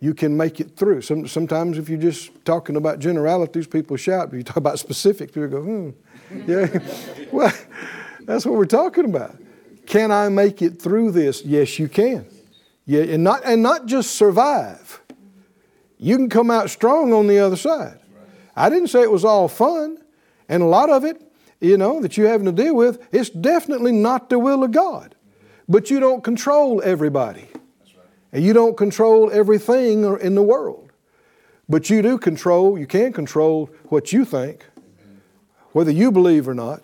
You 0.00 0.14
can 0.14 0.36
make 0.36 0.60
it 0.60 0.76
through. 0.76 1.02
Some, 1.02 1.26
sometimes, 1.26 1.78
if 1.78 1.88
you're 1.88 1.98
just 1.98 2.44
talking 2.44 2.76
about 2.76 2.98
generalities, 2.98 3.66
people 3.66 3.96
shout. 3.96 4.30
But 4.30 4.36
you 4.36 4.42
talk 4.42 4.56
about 4.56 4.78
specifics, 4.86 5.32
people 5.32 5.48
go, 5.48 5.62
hmm. 5.62 5.90
Yeah. 6.46 6.78
well, 7.32 7.52
that's 8.20 8.46
what 8.46 8.56
we're 8.56 8.64
talking 8.64 9.04
about. 9.04 9.36
Can 9.86 10.10
I 10.10 10.28
make 10.28 10.62
it 10.62 10.80
through 10.80 11.12
this? 11.12 11.44
Yes, 11.44 11.78
you 11.78 11.88
can. 11.88 12.26
Yeah, 12.86 13.02
and 13.02 13.24
not 13.24 13.42
and 13.44 13.62
not 13.62 13.86
just 13.86 14.14
survive. 14.14 15.00
You 15.98 16.16
can 16.16 16.28
come 16.28 16.50
out 16.50 16.70
strong 16.70 17.12
on 17.12 17.26
the 17.26 17.38
other 17.38 17.56
side. 17.56 17.98
I 18.56 18.68
didn't 18.68 18.88
say 18.88 19.02
it 19.02 19.10
was 19.10 19.24
all 19.24 19.48
fun, 19.48 19.98
and 20.48 20.62
a 20.62 20.66
lot 20.66 20.90
of 20.90 21.04
it, 21.04 21.20
you 21.60 21.78
know, 21.78 22.00
that 22.00 22.16
you're 22.16 22.28
having 22.28 22.46
to 22.46 22.52
deal 22.52 22.74
with, 22.74 23.06
it's 23.12 23.30
definitely 23.30 23.92
not 23.92 24.28
the 24.28 24.38
will 24.38 24.62
of 24.64 24.72
God. 24.72 25.14
But 25.68 25.90
you 25.90 25.98
don't 25.98 26.22
control 26.22 26.82
everybody. 26.84 27.48
And 28.34 28.44
you 28.44 28.52
don't 28.52 28.76
control 28.76 29.30
everything 29.32 30.04
in 30.20 30.34
the 30.34 30.42
world. 30.42 30.90
But 31.66 31.88
you 31.88 32.02
do 32.02 32.18
control, 32.18 32.78
you 32.78 32.86
can 32.86 33.14
control 33.14 33.70
what 33.84 34.12
you 34.12 34.26
think, 34.26 34.66
whether 35.72 35.90
you 35.90 36.12
believe 36.12 36.46
or 36.46 36.54
not 36.54 36.82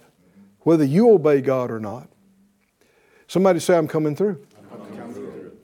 whether 0.63 0.85
you 0.85 1.11
obey 1.11 1.41
God 1.41 1.71
or 1.71 1.81
not. 1.81 2.09
Somebody 3.27 3.61
say, 3.61 3.77
I'm 3.77 3.89
coming 3.89 4.15
through. 4.15 4.45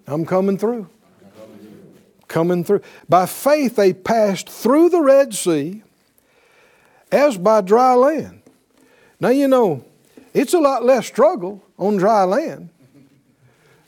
I'm 0.06 0.24
coming 0.24 0.56
through. 0.56 0.88
Coming 2.28 2.64
through. 2.64 2.80
By 3.08 3.26
faith, 3.26 3.76
they 3.76 3.92
passed 3.92 4.48
through 4.48 4.90
the 4.90 5.00
Red 5.00 5.34
Sea 5.34 5.82
as 7.10 7.36
by 7.38 7.60
dry 7.60 7.94
land. 7.94 8.42
Now, 9.20 9.28
you 9.28 9.48
know, 9.48 9.84
it's 10.34 10.54
a 10.54 10.58
lot 10.58 10.84
less 10.84 11.06
struggle 11.06 11.62
on 11.78 11.96
dry 11.96 12.24
land 12.24 12.70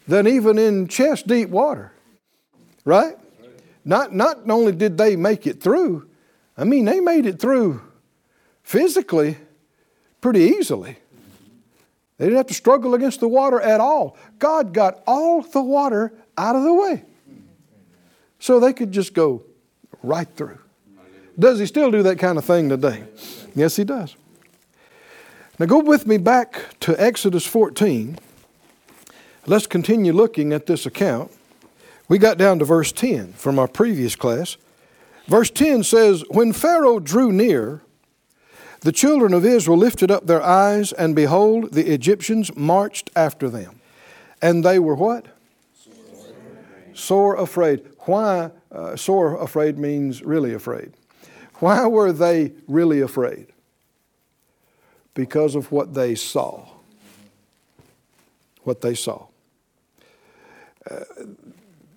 than 0.08 0.26
even 0.26 0.58
in 0.58 0.88
chest 0.88 1.26
deep 1.26 1.50
water, 1.50 1.92
right? 2.84 3.16
Not, 3.84 4.14
not 4.14 4.50
only 4.50 4.72
did 4.72 4.98
they 4.98 5.16
make 5.16 5.46
it 5.46 5.62
through, 5.62 6.08
I 6.56 6.64
mean, 6.64 6.86
they 6.86 7.00
made 7.00 7.26
it 7.26 7.38
through 7.38 7.82
physically 8.62 9.36
pretty 10.20 10.40
easily. 10.40 10.98
They 12.16 12.24
didn't 12.24 12.38
have 12.38 12.46
to 12.48 12.54
struggle 12.54 12.94
against 12.94 13.20
the 13.20 13.28
water 13.28 13.60
at 13.60 13.80
all. 13.80 14.16
God 14.38 14.74
got 14.74 15.02
all 15.06 15.42
the 15.42 15.62
water 15.62 16.12
out 16.36 16.56
of 16.56 16.64
the 16.64 16.74
way. 16.74 17.04
So 18.40 18.58
they 18.58 18.72
could 18.72 18.90
just 18.90 19.14
go 19.14 19.44
right 20.02 20.28
through. 20.36 20.58
Does 21.38 21.60
he 21.60 21.66
still 21.66 21.90
do 21.90 22.02
that 22.02 22.18
kind 22.18 22.36
of 22.36 22.44
thing 22.44 22.68
today? 22.68 23.04
Yes, 23.54 23.76
he 23.76 23.84
does. 23.84 24.16
Now 25.58 25.66
go 25.66 25.78
with 25.78 26.06
me 26.06 26.18
back 26.18 26.78
to 26.80 27.00
Exodus 27.00 27.46
14. 27.46 28.18
Let's 29.48 29.66
continue 29.66 30.12
looking 30.12 30.52
at 30.52 30.66
this 30.66 30.84
account. 30.84 31.30
We 32.06 32.18
got 32.18 32.36
down 32.36 32.58
to 32.58 32.66
verse 32.66 32.92
10 32.92 33.32
from 33.32 33.58
our 33.58 33.66
previous 33.66 34.14
class. 34.14 34.58
Verse 35.26 35.48
10 35.48 35.84
says, 35.84 36.22
When 36.28 36.52
Pharaoh 36.52 37.00
drew 37.00 37.32
near, 37.32 37.80
the 38.82 38.92
children 38.92 39.32
of 39.32 39.46
Israel 39.46 39.78
lifted 39.78 40.10
up 40.10 40.26
their 40.26 40.42
eyes, 40.42 40.92
and 40.92 41.16
behold, 41.16 41.72
the 41.72 41.90
Egyptians 41.90 42.54
marched 42.56 43.10
after 43.16 43.48
them. 43.48 43.80
And 44.42 44.62
they 44.62 44.78
were 44.78 44.94
what? 44.94 45.24
Sore 46.92 47.36
afraid. 47.36 47.86
Why? 48.00 48.50
Uh, 48.70 48.96
sore 48.96 49.42
afraid 49.42 49.78
means 49.78 50.22
really 50.22 50.52
afraid. 50.52 50.92
Why 51.54 51.86
were 51.86 52.12
they 52.12 52.52
really 52.66 53.00
afraid? 53.00 53.46
Because 55.14 55.54
of 55.54 55.72
what 55.72 55.94
they 55.94 56.14
saw. 56.14 56.68
What 58.64 58.82
they 58.82 58.94
saw. 58.94 59.28
Uh, 60.90 61.04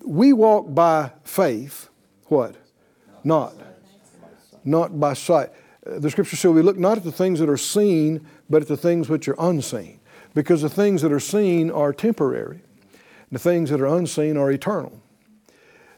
we 0.04 0.32
walk 0.32 0.74
by 0.74 1.12
faith, 1.24 1.88
what? 2.26 2.56
Not. 3.24 3.54
Not 4.64 4.98
by 4.98 5.14
sight 5.14 5.50
the 5.84 6.10
scripture 6.10 6.36
says 6.36 6.52
we 6.52 6.62
look 6.62 6.78
not 6.78 6.98
at 6.98 7.04
the 7.04 7.12
things 7.12 7.40
that 7.40 7.48
are 7.48 7.56
seen, 7.56 8.26
but 8.48 8.62
at 8.62 8.68
the 8.68 8.76
things 8.76 9.08
which 9.08 9.28
are 9.28 9.36
unseen. 9.38 10.00
Because 10.34 10.62
the 10.62 10.68
things 10.68 11.02
that 11.02 11.12
are 11.12 11.20
seen 11.20 11.70
are 11.70 11.92
temporary, 11.92 12.60
the 13.30 13.38
things 13.38 13.70
that 13.70 13.80
are 13.80 13.86
unseen 13.86 14.36
are 14.36 14.50
eternal. 14.50 15.00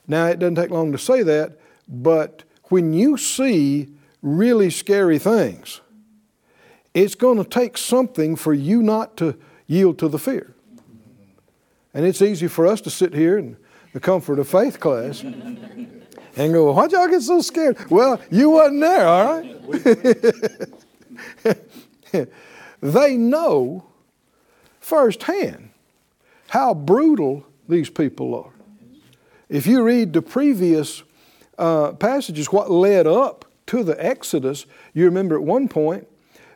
Now, 0.08 0.26
it 0.26 0.38
doesn't 0.38 0.56
take 0.56 0.70
long 0.70 0.92
to 0.92 0.98
say 0.98 1.22
that, 1.22 1.58
but 1.88 2.44
when 2.64 2.92
you 2.92 3.16
see 3.16 3.88
really 4.22 4.70
scary 4.70 5.18
things, 5.18 5.80
it's 6.94 7.14
going 7.14 7.38
to 7.38 7.48
take 7.48 7.76
something 7.76 8.36
for 8.36 8.54
you 8.54 8.82
not 8.82 9.16
to 9.18 9.38
yield 9.66 9.98
to 9.98 10.08
the 10.08 10.18
fear. 10.18 10.53
And 11.94 12.04
it's 12.04 12.20
easy 12.20 12.48
for 12.48 12.66
us 12.66 12.80
to 12.82 12.90
sit 12.90 13.14
here 13.14 13.38
in 13.38 13.56
the 13.92 14.00
comfort 14.00 14.40
of 14.40 14.48
faith 14.48 14.80
class 14.80 15.22
and 16.36 16.52
go, 16.52 16.72
why'd 16.72 16.92
y'all 16.92 17.08
get 17.08 17.22
so 17.22 17.40
scared? 17.40 17.78
Well, 17.88 18.20
you 18.30 18.50
wasn't 18.50 18.80
there, 18.80 19.06
all 19.06 19.40
right? 19.40 19.56
they 22.82 23.16
know 23.16 23.84
firsthand 24.80 25.70
how 26.48 26.74
brutal 26.74 27.46
these 27.68 27.88
people 27.88 28.34
are. 28.34 28.52
If 29.48 29.66
you 29.66 29.82
read 29.82 30.12
the 30.12 30.22
previous 30.22 31.02
uh, 31.58 31.92
passages, 31.92 32.52
what 32.52 32.70
led 32.70 33.06
up 33.06 33.44
to 33.66 33.84
the 33.84 34.04
Exodus, 34.04 34.66
you 34.92 35.04
remember 35.04 35.36
at 35.36 35.42
one 35.42 35.68
point, 35.68 36.08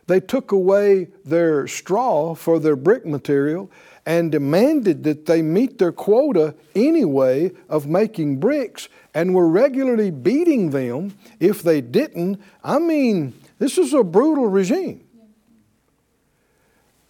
they 0.07 0.19
took 0.19 0.51
away 0.51 1.07
their 1.23 1.67
straw 1.67 2.33
for 2.33 2.59
their 2.59 2.75
brick 2.75 3.05
material 3.05 3.71
and 4.09 4.31
demanded 4.31 5.03
that 5.03 5.27
they 5.27 5.39
meet 5.39 5.77
their 5.77 5.91
quota 5.91 6.55
anyway 6.73 7.51
of 7.69 7.85
making 7.85 8.39
bricks 8.39 8.89
and 9.13 9.35
were 9.35 9.47
regularly 9.47 10.09
beating 10.09 10.71
them 10.71 11.15
if 11.39 11.61
they 11.61 11.79
didn't. 11.79 12.41
I 12.63 12.79
mean, 12.79 13.39
this 13.59 13.77
is 13.77 13.93
a 13.93 14.03
brutal 14.03 14.47
regime. 14.47 15.03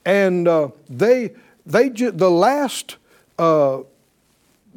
And 0.03 0.45
uh, 0.45 0.71
they, 0.89 1.35
they 1.65 1.89
ju- 1.89 2.11
the 2.11 2.29
last 2.29 2.97
uh, 3.37 3.83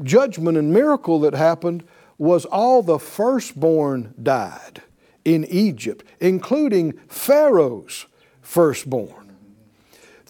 judgment 0.05 0.57
and 0.57 0.73
miracle 0.73 1.19
that 1.23 1.35
happened 1.35 1.83
was 2.19 2.45
all 2.45 2.85
the 2.85 3.01
firstborn 3.01 4.15
died 4.23 4.81
in 5.25 5.45
Egypt, 5.47 6.05
including 6.21 6.93
Pharaoh's 7.09 8.07
firstborn. 8.43 9.35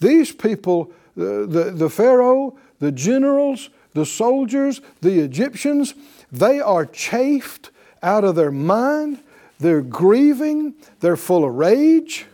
These 0.00 0.32
people, 0.32 0.90
the, 1.16 1.46
the, 1.46 1.70
the 1.70 1.90
Pharaoh, 1.90 2.58
the 2.78 2.92
generals, 2.92 3.70
the 3.94 4.06
soldiers, 4.06 4.80
the 5.00 5.20
Egyptians, 5.20 5.94
they 6.30 6.60
are 6.60 6.86
chafed 6.86 7.70
out 8.02 8.24
of 8.24 8.34
their 8.34 8.50
mind. 8.50 9.22
They're 9.60 9.82
grieving. 9.82 10.74
They're 11.00 11.16
full 11.16 11.44
of 11.44 11.54
rage. 11.54 12.26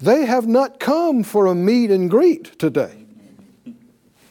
They 0.00 0.24
have 0.24 0.46
not 0.46 0.80
come 0.80 1.22
for 1.22 1.46
a 1.46 1.54
meet 1.54 1.90
and 1.90 2.10
greet 2.10 2.58
today. 2.58 3.04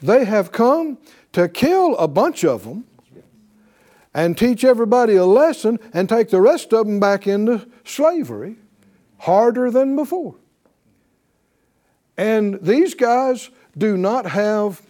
They 0.02 0.26
have 0.26 0.52
come 0.52 0.98
to 1.34 1.48
kill 1.48 1.96
a 1.98 2.08
bunch 2.08 2.44
of 2.44 2.64
them 2.64 2.86
and 4.14 4.38
teach 4.38 4.64
everybody 4.64 5.16
a 5.16 5.26
lesson 5.26 5.80
and 5.94 6.10
take 6.10 6.30
the 6.30 6.42
rest 6.42 6.74
of 6.74 6.86
them 6.88 7.00
back 7.00 7.28
into 7.28 7.68
slavery 7.86 8.58
harder 9.20 9.70
than 9.70 9.96
before. 9.96 10.36
And 12.22 12.62
these 12.62 12.94
guys 12.94 13.50
do 13.76 13.98
not 13.98 14.28
have 14.28 14.84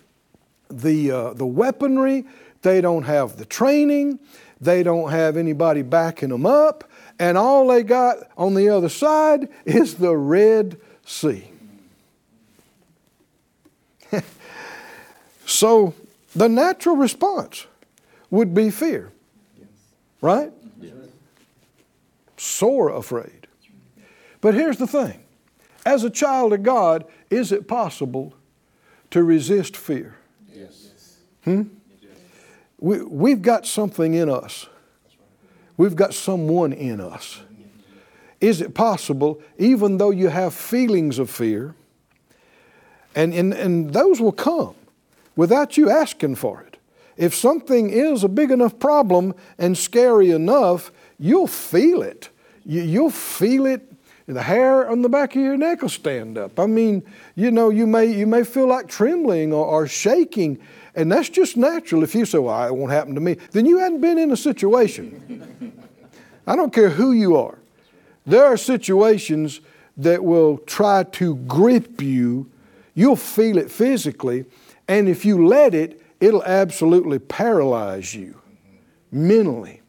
the, 0.69 1.11
uh, 1.11 1.33
the 1.33 1.45
weaponry, 1.45 2.25
they 2.61 2.81
don't 2.81 3.03
have 3.03 3.37
the 3.37 3.45
training, 3.45 4.19
they 4.59 4.83
don't 4.83 5.11
have 5.11 5.37
anybody 5.37 5.81
backing 5.81 6.27
them 6.27 6.45
up, 6.45 6.83
and 7.19 7.37
all 7.37 7.67
they 7.67 7.83
got 7.83 8.17
on 8.35 8.53
the 8.53 8.67
other 8.67 8.89
side 8.89 9.47
is 9.65 9.95
the 9.95 10.13
Red 10.13 10.75
Sea. 11.05 11.49
so 15.45 15.93
the 16.35 16.49
natural 16.49 16.97
response 16.97 17.65
would 18.29 18.53
be 18.53 18.69
fear, 18.69 19.09
right? 20.19 20.51
Sore 22.35 22.89
afraid. 22.89 23.47
But 24.41 24.53
here's 24.53 24.75
the 24.75 24.87
thing 24.87 25.20
as 25.85 26.03
a 26.03 26.09
child 26.09 26.53
of 26.53 26.63
God, 26.63 27.05
is 27.29 27.51
it 27.51 27.67
possible 27.67 28.33
to 29.09 29.23
resist 29.23 29.75
fear? 29.75 30.15
Yes. 30.53 31.17
Hmm? 31.43 31.63
We, 32.79 33.01
we've 33.03 33.41
got 33.41 33.65
something 33.65 34.13
in 34.13 34.29
us. 34.29 34.67
We've 35.77 35.95
got 35.95 36.13
someone 36.13 36.73
in 36.73 36.99
us. 36.99 37.41
Is 38.39 38.59
it 38.59 38.73
possible, 38.73 39.39
even 39.57 39.97
though 39.97 40.09
you 40.09 40.29
have 40.29 40.53
feelings 40.53 41.19
of 41.19 41.29
fear, 41.29 41.75
and, 43.15 43.33
and, 43.33 43.53
and 43.53 43.93
those 43.93 44.19
will 44.19 44.31
come 44.31 44.73
without 45.35 45.77
you 45.77 45.89
asking 45.89 46.35
for 46.35 46.61
it. 46.61 46.77
If 47.17 47.35
something 47.35 47.89
is 47.89 48.23
a 48.23 48.29
big 48.29 48.51
enough 48.51 48.79
problem 48.79 49.35
and 49.57 49.77
scary 49.77 50.31
enough, 50.31 50.91
you'll 51.19 51.47
feel 51.47 52.01
it. 52.01 52.29
You, 52.65 52.81
you'll 52.81 53.09
feel 53.09 53.65
it 53.65 53.90
the 54.27 54.41
hair 54.41 54.89
on 54.89 55.01
the 55.01 55.09
back 55.09 55.35
of 55.35 55.41
your 55.41 55.57
neck 55.57 55.81
will 55.81 55.89
stand 55.89 56.37
up. 56.37 56.59
I 56.59 56.65
mean, 56.65 57.03
you 57.35 57.51
know, 57.51 57.69
you 57.69 57.87
may, 57.87 58.05
you 58.05 58.27
may 58.27 58.43
feel 58.43 58.67
like 58.67 58.87
trembling 58.87 59.53
or, 59.53 59.65
or 59.65 59.87
shaking, 59.87 60.59
and 60.95 61.11
that's 61.11 61.29
just 61.29 61.57
natural. 61.57 62.03
If 62.03 62.15
you 62.15 62.25
say, 62.25 62.37
well, 62.37 62.67
it 62.67 62.75
won't 62.75 62.91
happen 62.91 63.15
to 63.15 63.21
me, 63.21 63.37
then 63.51 63.65
you 63.65 63.79
hadn't 63.79 64.01
been 64.01 64.17
in 64.17 64.31
a 64.31 64.37
situation. 64.37 65.73
I 66.45 66.55
don't 66.55 66.73
care 66.73 66.89
who 66.89 67.11
you 67.11 67.35
are. 67.37 67.57
There 68.25 68.45
are 68.45 68.57
situations 68.57 69.61
that 69.97 70.23
will 70.23 70.57
try 70.59 71.03
to 71.03 71.35
grip 71.35 72.01
you. 72.01 72.49
You'll 72.93 73.15
feel 73.15 73.57
it 73.57 73.71
physically, 73.71 74.45
and 74.87 75.07
if 75.09 75.25
you 75.25 75.47
let 75.47 75.73
it, 75.73 76.01
it'll 76.19 76.43
absolutely 76.43 77.19
paralyze 77.19 78.13
you 78.13 78.39
mentally. 79.11 79.81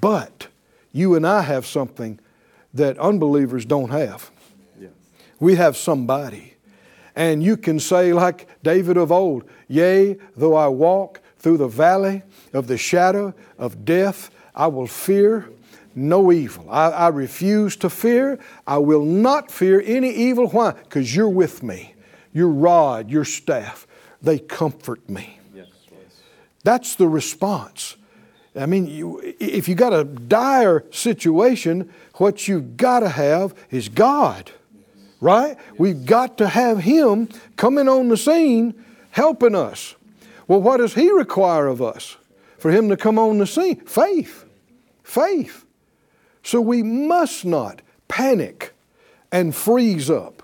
But 0.00 0.48
you 0.92 1.14
and 1.14 1.26
I 1.26 1.42
have 1.42 1.66
something 1.66 2.20
that 2.78 2.98
unbelievers 2.98 3.64
don't 3.64 3.90
have. 3.90 4.30
We 5.38 5.54
have 5.54 5.76
somebody. 5.76 6.54
And 7.14 7.42
you 7.42 7.56
can 7.56 7.78
say, 7.78 8.12
like 8.12 8.48
David 8.62 8.96
of 8.96 9.12
old, 9.12 9.44
Yea, 9.68 10.16
though 10.36 10.56
I 10.56 10.68
walk 10.68 11.20
through 11.38 11.58
the 11.58 11.68
valley 11.68 12.22
of 12.52 12.66
the 12.66 12.78
shadow 12.78 13.34
of 13.58 13.84
death, 13.84 14.30
I 14.54 14.66
will 14.66 14.86
fear 14.86 15.48
no 15.94 16.32
evil. 16.32 16.66
I, 16.70 16.90
I 16.90 17.08
refuse 17.08 17.76
to 17.76 17.90
fear. 17.90 18.38
I 18.66 18.78
will 18.78 19.04
not 19.04 19.50
fear 19.50 19.82
any 19.84 20.10
evil. 20.10 20.48
Why? 20.48 20.72
Because 20.72 21.14
you're 21.14 21.28
with 21.28 21.62
me. 21.62 21.94
Your 22.32 22.48
rod, 22.48 23.10
your 23.10 23.24
staff, 23.24 23.86
they 24.22 24.38
comfort 24.38 25.08
me. 25.08 25.38
Yes. 25.54 25.66
That's 26.64 26.94
the 26.94 27.08
response. 27.08 27.96
I 28.58 28.66
mean, 28.66 28.86
you, 28.86 29.20
if 29.38 29.68
you 29.68 29.74
got 29.74 29.92
a 29.92 30.04
dire 30.04 30.84
situation, 30.90 31.92
what 32.14 32.48
you've 32.48 32.76
got 32.76 33.00
to 33.00 33.08
have 33.08 33.54
is 33.70 33.88
God, 33.88 34.50
right? 35.20 35.56
We've 35.78 36.04
got 36.04 36.38
to 36.38 36.48
have 36.48 36.80
Him 36.80 37.28
coming 37.56 37.88
on 37.88 38.08
the 38.08 38.16
scene 38.16 38.74
helping 39.10 39.54
us. 39.54 39.94
Well, 40.46 40.60
what 40.60 40.78
does 40.78 40.94
He 40.94 41.10
require 41.10 41.66
of 41.66 41.80
us 41.80 42.16
for 42.58 42.70
Him 42.70 42.88
to 42.88 42.96
come 42.96 43.18
on 43.18 43.38
the 43.38 43.46
scene? 43.46 43.76
Faith. 43.80 44.44
Faith. 45.02 45.64
So 46.42 46.60
we 46.60 46.82
must 46.82 47.44
not 47.44 47.82
panic 48.08 48.74
and 49.30 49.54
freeze 49.54 50.10
up. 50.10 50.42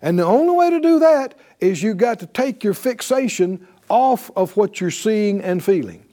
And 0.00 0.18
the 0.18 0.24
only 0.24 0.54
way 0.54 0.70
to 0.70 0.80
do 0.80 1.00
that 1.00 1.34
is 1.60 1.82
you've 1.82 1.96
got 1.96 2.20
to 2.20 2.26
take 2.26 2.62
your 2.62 2.74
fixation 2.74 3.66
off 3.88 4.30
of 4.36 4.56
what 4.56 4.80
you're 4.80 4.90
seeing 4.90 5.40
and 5.40 5.62
feeling. 5.62 6.04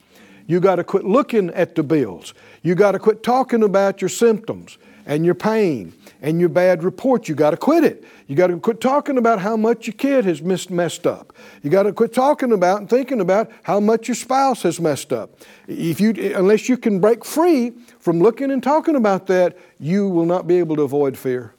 You 0.46 0.60
got 0.60 0.76
to 0.76 0.84
quit 0.84 1.04
looking 1.04 1.50
at 1.50 1.74
the 1.74 1.82
bills. 1.82 2.34
You 2.62 2.74
got 2.74 2.92
to 2.92 2.98
quit 2.98 3.22
talking 3.22 3.62
about 3.62 4.00
your 4.00 4.08
symptoms 4.08 4.78
and 5.06 5.24
your 5.24 5.34
pain 5.34 5.92
and 6.20 6.40
your 6.40 6.48
bad 6.48 6.82
report. 6.82 7.28
You 7.28 7.34
got 7.34 7.50
to 7.50 7.56
quit 7.56 7.84
it. 7.84 8.04
You 8.26 8.36
got 8.36 8.48
to 8.48 8.58
quit 8.58 8.80
talking 8.80 9.18
about 9.18 9.40
how 9.40 9.56
much 9.56 9.86
your 9.86 9.94
kid 9.94 10.24
has 10.24 10.42
messed 10.42 11.06
up. 11.06 11.32
You 11.62 11.70
got 11.70 11.84
to 11.84 11.92
quit 11.92 12.12
talking 12.12 12.52
about 12.52 12.80
and 12.80 12.90
thinking 12.90 13.20
about 13.20 13.50
how 13.62 13.80
much 13.80 14.08
your 14.08 14.14
spouse 14.14 14.62
has 14.62 14.80
messed 14.80 15.12
up. 15.12 15.40
If 15.68 16.00
you, 16.00 16.10
unless 16.34 16.68
you 16.68 16.76
can 16.76 17.00
break 17.00 17.24
free 17.24 17.72
from 17.98 18.20
looking 18.20 18.50
and 18.50 18.62
talking 18.62 18.96
about 18.96 19.26
that, 19.28 19.56
you 19.78 20.08
will 20.08 20.26
not 20.26 20.46
be 20.46 20.58
able 20.58 20.76
to 20.76 20.82
avoid 20.82 21.16
fear. 21.16 21.54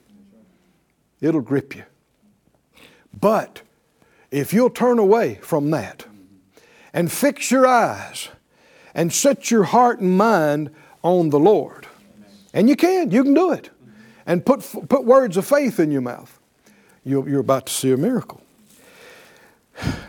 It'll 1.21 1.41
grip 1.41 1.76
you. 1.76 1.84
But 3.19 3.62
if 4.30 4.54
you'll 4.54 4.69
turn 4.69 5.00
away 5.00 5.36
from 5.36 5.71
that 5.71 6.06
and 6.93 7.12
fix 7.12 7.50
your 7.50 7.65
eyes 7.65 8.30
and 8.98 9.14
set 9.14 9.52
your 9.52 9.64
heart 9.64 10.00
and 10.00 10.18
mind 10.18 10.72
on 11.04 11.30
the 11.30 11.40
Lord. 11.40 11.88
And 12.54 12.68
you 12.68 12.76
can, 12.76 13.12
you 13.12 13.24
can 13.24 13.36
do 13.36 13.54
it. 13.54 13.70
And 14.26 14.46
put, 14.46 14.62
put 14.90 15.06
words 15.06 15.38
of 15.38 15.46
faith 15.46 15.80
in 15.80 15.92
your 15.92 16.02
mouth. 16.02 16.38
You're, 17.06 17.30
you're 17.30 17.40
about 17.40 17.68
to 17.68 17.74
see 17.74 17.92
a 17.94 17.98
miracle. 17.98 18.42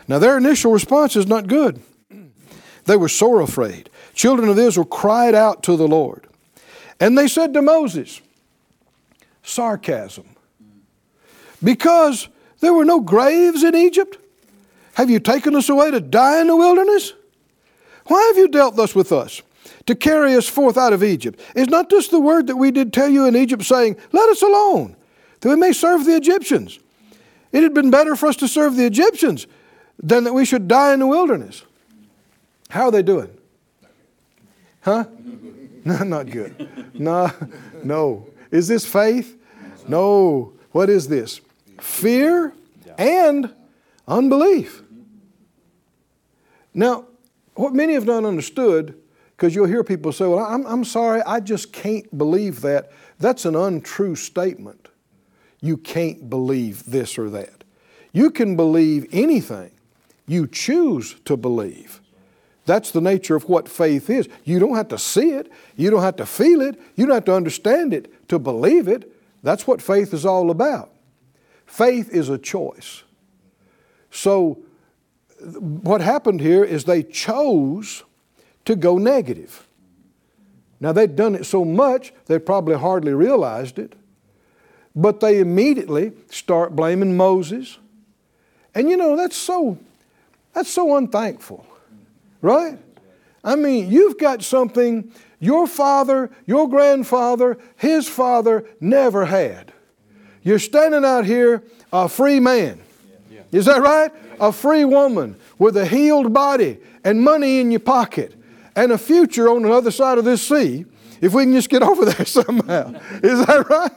Now, 0.07 0.17
their 0.17 0.35
initial 0.35 0.73
response 0.73 1.15
is 1.15 1.27
not 1.27 1.47
good. 1.47 1.81
They 2.85 2.97
were 2.97 3.07
sore 3.07 3.41
afraid. 3.41 3.89
Children 4.15 4.49
of 4.49 4.57
Israel 4.57 4.85
cried 4.85 5.35
out 5.35 5.61
to 5.63 5.77
the 5.77 5.87
Lord. 5.87 6.25
And 6.99 7.15
they 7.15 7.27
said 7.27 7.53
to 7.53 7.61
Moses, 7.61 8.19
sarcasm, 9.43 10.25
because 11.63 12.27
there 12.59 12.73
were 12.73 12.85
no 12.85 12.99
graves 12.99 13.63
in 13.63 13.75
Egypt? 13.75 14.17
Have 14.95 15.09
you 15.09 15.19
taken 15.19 15.55
us 15.55 15.69
away 15.69 15.91
to 15.91 16.01
die 16.01 16.41
in 16.41 16.47
the 16.47 16.55
wilderness? 16.55 17.13
Why 18.09 18.21
have 18.27 18.37
you 18.37 18.47
dealt 18.47 18.75
thus 18.75 18.95
with 18.95 19.11
us? 19.11 19.41
To 19.85 19.95
carry 19.95 20.35
us 20.35 20.47
forth 20.47 20.77
out 20.77 20.93
of 20.93 21.03
Egypt. 21.03 21.39
Is 21.55 21.67
not 21.67 21.89
this 21.89 22.07
the 22.07 22.19
word 22.19 22.47
that 22.47 22.55
we 22.55 22.71
did 22.71 22.91
tell 22.91 23.07
you 23.07 23.25
in 23.25 23.35
Egypt, 23.35 23.63
saying, 23.63 23.97
Let 24.11 24.29
us 24.29 24.41
alone, 24.41 24.95
that 25.39 25.49
we 25.49 25.55
may 25.55 25.71
serve 25.71 26.05
the 26.05 26.15
Egyptians? 26.15 26.79
It 27.51 27.63
had 27.63 27.73
been 27.73 27.91
better 27.91 28.15
for 28.15 28.27
us 28.27 28.35
to 28.37 28.47
serve 28.47 28.75
the 28.75 28.85
Egyptians 28.85 29.47
than 30.01 30.23
that 30.23 30.33
we 30.33 30.43
should 30.43 30.67
die 30.67 30.93
in 30.93 30.99
the 30.99 31.07
wilderness. 31.07 31.63
How 32.69 32.85
are 32.85 32.91
they 32.91 33.03
doing? 33.03 33.29
Huh? 34.81 35.05
No, 35.85 36.03
not 36.03 36.29
good. 36.29 36.93
No, 36.93 37.31
no. 37.85 38.27
Is 38.51 38.67
this 38.67 38.85
faith? 38.85 39.41
No. 39.87 40.51
What 40.71 40.89
is 40.89 41.07
this? 41.07 41.39
Fear 41.79 42.53
and 42.97 43.55
unbelief. 44.05 44.83
Now, 46.73 47.05
what 47.59 47.73
many 47.73 47.93
have 47.93 48.05
not 48.05 48.23
understood, 48.23 48.97
because 49.35 49.53
you'll 49.53 49.67
hear 49.67 49.83
people 49.83 50.13
say, 50.13 50.25
Well, 50.25 50.39
I'm, 50.39 50.65
I'm 50.65 50.85
sorry, 50.85 51.21
I 51.23 51.41
just 51.41 51.73
can't 51.73 52.17
believe 52.17 52.61
that. 52.61 52.91
That's 53.19 53.45
an 53.45 53.55
untrue 53.55 54.15
statement. 54.15 54.87
You 55.61 55.75
can't 55.75 56.29
believe 56.29 56.85
this 56.85 57.17
or 57.17 57.29
that. 57.31 57.65
You 58.13 58.31
can 58.31 58.55
believe 58.55 59.07
anything 59.11 59.71
you 60.25 60.47
choose 60.47 61.19
to 61.25 61.35
believe. 61.35 61.99
That's 62.65 62.91
the 62.91 63.01
nature 63.01 63.35
of 63.35 63.49
what 63.49 63.67
faith 63.67 64.09
is. 64.09 64.29
You 64.45 64.59
don't 64.59 64.75
have 64.75 64.87
to 64.89 64.97
see 64.97 65.31
it, 65.31 65.51
you 65.75 65.89
don't 65.89 66.03
have 66.03 66.15
to 66.17 66.25
feel 66.25 66.61
it, 66.61 66.79
you 66.95 67.05
don't 67.05 67.15
have 67.15 67.25
to 67.25 67.35
understand 67.35 67.93
it 67.93 68.29
to 68.29 68.39
believe 68.39 68.87
it. 68.87 69.11
That's 69.43 69.67
what 69.67 69.81
faith 69.81 70.13
is 70.13 70.25
all 70.25 70.49
about. 70.49 70.93
Faith 71.65 72.09
is 72.09 72.29
a 72.29 72.37
choice. 72.37 73.03
So, 74.11 74.63
what 75.41 76.01
happened 76.01 76.41
here 76.41 76.63
is 76.63 76.83
they 76.83 77.03
chose 77.03 78.03
to 78.65 78.75
go 78.75 78.97
negative. 78.97 79.67
Now, 80.79 80.91
they'd 80.91 81.15
done 81.15 81.35
it 81.35 81.45
so 81.45 81.65
much, 81.65 82.13
they 82.25 82.39
probably 82.39 82.77
hardly 82.77 83.13
realized 83.13 83.79
it. 83.79 83.93
But 84.95 85.19
they 85.19 85.39
immediately 85.39 86.13
start 86.29 86.75
blaming 86.75 87.17
Moses. 87.17 87.77
And 88.73 88.89
you 88.89 88.97
know, 88.97 89.15
that's 89.15 89.35
so, 89.35 89.77
that's 90.53 90.69
so 90.69 90.95
unthankful. 90.95 91.65
Right? 92.41 92.77
I 93.43 93.55
mean, 93.55 93.91
you've 93.91 94.17
got 94.17 94.43
something 94.43 95.11
your 95.39 95.67
father, 95.67 96.29
your 96.45 96.67
grandfather, 96.69 97.57
his 97.77 98.07
father 98.07 98.65
never 98.79 99.25
had. 99.25 99.73
You're 100.43 100.59
standing 100.59 101.05
out 101.05 101.25
here 101.25 101.63
a 101.91 102.09
free 102.09 102.39
man. 102.39 102.81
Is 103.51 103.65
that 103.65 103.81
right? 103.81 104.11
A 104.39 104.51
free 104.51 104.85
woman 104.85 105.37
with 105.57 105.75
a 105.77 105.85
healed 105.85 106.33
body 106.33 106.79
and 107.03 107.21
money 107.21 107.59
in 107.59 107.71
your 107.71 107.79
pocket 107.79 108.35
and 108.75 108.91
a 108.91 108.97
future 108.97 109.49
on 109.49 109.63
the 109.63 109.71
other 109.71 109.91
side 109.91 110.17
of 110.17 110.25
this 110.25 110.47
sea 110.47 110.85
if 111.21 111.33
we 111.33 111.43
can 111.43 111.53
just 111.53 111.69
get 111.69 111.83
over 111.91 112.05
there 112.05 112.25
somehow. 112.25 112.93
Is 113.23 113.45
that 113.45 113.69
right? 113.69 113.91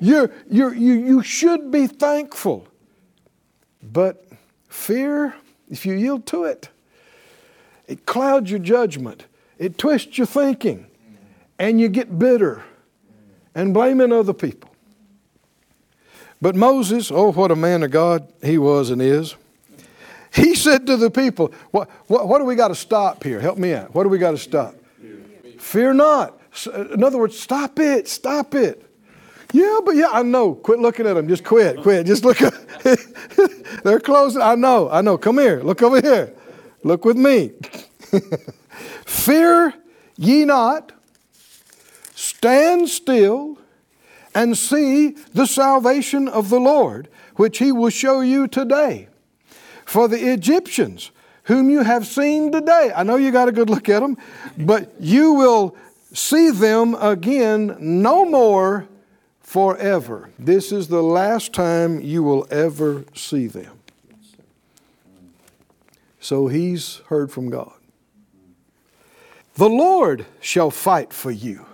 You're, 0.00 0.30
you're, 0.50 0.74
you, 0.74 0.92
you 0.92 1.22
should 1.22 1.70
be 1.70 1.86
thankful. 1.86 2.66
But 3.82 4.26
fear, 4.68 5.34
if 5.70 5.84
you 5.84 5.94
yield 5.94 6.26
to 6.26 6.44
it, 6.44 6.68
it 7.86 8.06
clouds 8.06 8.50
your 8.50 8.60
judgment, 8.60 9.26
it 9.58 9.76
twists 9.76 10.16
your 10.16 10.26
thinking, 10.26 10.86
and 11.58 11.80
you 11.80 11.88
get 11.88 12.18
bitter 12.18 12.64
and 13.54 13.74
blaming 13.74 14.12
other 14.12 14.32
people. 14.32 14.73
But 16.44 16.54
Moses, 16.54 17.10
oh, 17.10 17.32
what 17.32 17.50
a 17.50 17.56
man 17.56 17.82
of 17.84 17.90
God 17.90 18.30
he 18.42 18.58
was 18.58 18.90
and 18.90 19.00
is. 19.00 19.34
He 20.30 20.54
said 20.54 20.86
to 20.88 20.98
the 20.98 21.10
people, 21.10 21.54
What, 21.70 21.88
what, 22.06 22.28
what 22.28 22.38
do 22.38 22.44
we 22.44 22.54
got 22.54 22.68
to 22.68 22.74
stop 22.74 23.24
here? 23.24 23.40
Help 23.40 23.56
me 23.56 23.72
out. 23.72 23.94
What 23.94 24.02
do 24.02 24.10
we 24.10 24.18
got 24.18 24.32
to 24.32 24.36
stop? 24.36 24.74
Fear 25.58 25.94
not. 25.94 26.38
In 26.66 27.02
other 27.02 27.16
words, 27.16 27.40
stop 27.40 27.78
it, 27.78 28.08
stop 28.08 28.54
it. 28.54 28.84
Yeah, 29.54 29.80
but 29.86 29.92
yeah, 29.96 30.08
I 30.12 30.22
know. 30.22 30.54
Quit 30.54 30.80
looking 30.80 31.06
at 31.06 31.14
them. 31.14 31.28
Just 31.28 31.44
quit, 31.44 31.80
quit. 31.80 32.04
Just 32.04 32.26
look. 32.26 32.36
They're 33.82 33.98
closing. 33.98 34.42
I 34.42 34.54
know, 34.54 34.90
I 34.90 35.00
know. 35.00 35.16
Come 35.16 35.38
here. 35.38 35.62
Look 35.62 35.80
over 35.80 35.98
here. 35.98 36.34
Look 36.82 37.06
with 37.06 37.16
me. 37.16 37.52
Fear 39.06 39.72
ye 40.18 40.44
not, 40.44 40.92
stand 42.14 42.90
still 42.90 43.56
and 44.34 44.56
see 44.56 45.10
the 45.32 45.46
salvation 45.46 46.28
of 46.28 46.50
the 46.50 46.60
Lord, 46.60 47.08
which 47.36 47.58
he 47.58 47.72
will 47.72 47.90
show 47.90 48.20
you 48.20 48.46
today. 48.48 49.08
For 49.84 50.08
the 50.08 50.32
Egyptians, 50.32 51.10
whom 51.44 51.70
you 51.70 51.82
have 51.82 52.06
seen 52.06 52.50
today, 52.50 52.92
I 52.94 53.02
know 53.02 53.16
you 53.16 53.30
got 53.30 53.48
a 53.48 53.52
good 53.52 53.70
look 53.70 53.88
at 53.88 54.00
them, 54.00 54.16
but 54.56 54.92
you 54.98 55.32
will 55.32 55.76
see 56.12 56.50
them 56.50 56.94
again 56.94 57.76
no 57.80 58.24
more 58.24 58.88
forever. 59.40 60.30
This 60.38 60.72
is 60.72 60.88
the 60.88 61.02
last 61.02 61.52
time 61.52 62.00
you 62.00 62.22
will 62.22 62.46
ever 62.50 63.04
see 63.14 63.46
them. 63.46 63.78
So 66.18 66.48
he's 66.48 67.02
heard 67.08 67.30
from 67.30 67.50
God. 67.50 67.74
The 69.56 69.68
Lord 69.68 70.26
shall 70.40 70.70
fight 70.70 71.12
for 71.12 71.30
you, 71.30 71.66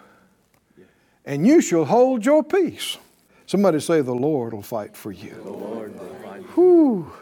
and 1.24 1.46
you 1.46 1.60
shall 1.60 1.84
hold 1.84 2.24
your 2.24 2.42
peace. 2.42 2.98
Somebody 3.46 3.80
say, 3.80 4.00
The 4.00 4.14
Lord 4.14 4.52
will 4.52 4.62
fight 4.62 4.96
for 4.96 5.12
you. 5.12 5.34
The 5.34 5.50
Lord 5.50 5.98
will 5.98 6.14
fight 6.22 6.42
you. 6.56 7.12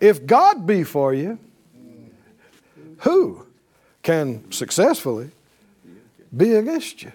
If 0.00 0.26
God 0.26 0.66
be 0.66 0.82
for 0.82 1.14
you, 1.14 1.38
who 2.98 3.46
can 4.02 4.50
successfully 4.50 5.30
be 6.36 6.54
against 6.54 7.02
you? 7.02 7.12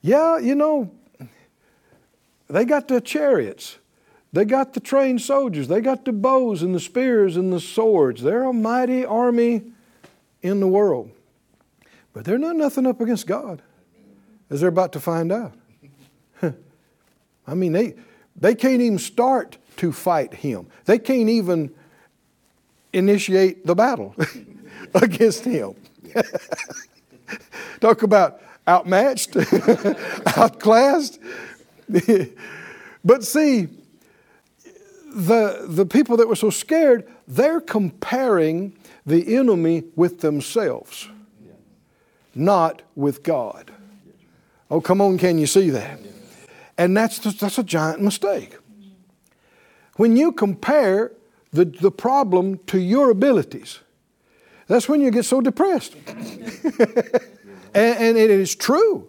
Yeah, 0.00 0.38
you 0.38 0.54
know, 0.54 0.90
they 2.48 2.64
got 2.64 2.88
the 2.88 3.00
chariots. 3.00 3.78
They 4.32 4.44
got 4.44 4.74
the 4.74 4.80
trained 4.80 5.22
soldiers. 5.22 5.68
They 5.68 5.80
got 5.80 6.04
the 6.04 6.12
bows 6.12 6.62
and 6.62 6.74
the 6.74 6.80
spears 6.80 7.36
and 7.36 7.52
the 7.52 7.60
swords. 7.60 8.20
They're 8.20 8.44
a 8.44 8.52
mighty 8.52 9.04
army 9.04 9.62
in 10.42 10.60
the 10.60 10.66
world. 10.66 11.10
But 12.12 12.24
they're 12.24 12.38
not 12.38 12.56
nothing 12.56 12.86
up 12.86 13.00
against 13.00 13.26
God, 13.26 13.62
as 14.50 14.60
they're 14.60 14.68
about 14.68 14.92
to 14.92 15.00
find 15.00 15.32
out. 15.32 15.52
I 17.46 17.54
mean, 17.54 17.72
they, 17.72 17.94
they 18.36 18.54
can't 18.54 18.80
even 18.80 18.98
start 18.98 19.58
to 19.76 19.92
fight 19.92 20.34
him, 20.34 20.66
they 20.84 20.98
can't 20.98 21.28
even 21.28 21.74
initiate 22.92 23.66
the 23.66 23.74
battle 23.74 24.14
against 24.94 25.44
him. 25.44 25.74
Talk 27.80 28.02
about 28.02 28.40
outmatched, 28.66 29.36
outclassed. 30.36 31.18
but 33.04 33.24
see, 33.24 33.68
the, 35.14 35.66
the 35.68 35.86
people 35.86 36.16
that 36.16 36.28
were 36.28 36.36
so 36.36 36.50
scared, 36.50 37.06
they're 37.28 37.60
comparing 37.60 38.76
the 39.06 39.36
enemy 39.36 39.84
with 39.96 40.20
themselves, 40.20 41.08
not 42.34 42.82
with 42.94 43.22
God. 43.22 43.70
Oh, 44.74 44.80
come 44.80 45.00
on, 45.00 45.18
can 45.18 45.38
you 45.38 45.46
see 45.46 45.70
that? 45.70 46.00
And 46.76 46.96
that's, 46.96 47.20
that's 47.20 47.58
a 47.58 47.62
giant 47.62 48.02
mistake. 48.02 48.56
When 49.94 50.16
you 50.16 50.32
compare 50.32 51.12
the, 51.52 51.64
the 51.64 51.92
problem 51.92 52.58
to 52.66 52.80
your 52.80 53.10
abilities, 53.10 53.78
that's 54.66 54.88
when 54.88 55.00
you 55.00 55.12
get 55.12 55.26
so 55.26 55.40
depressed. 55.40 55.94
and, 56.08 56.88
and, 57.72 58.18
it 58.18 58.30
is 58.30 58.56
true 58.56 59.08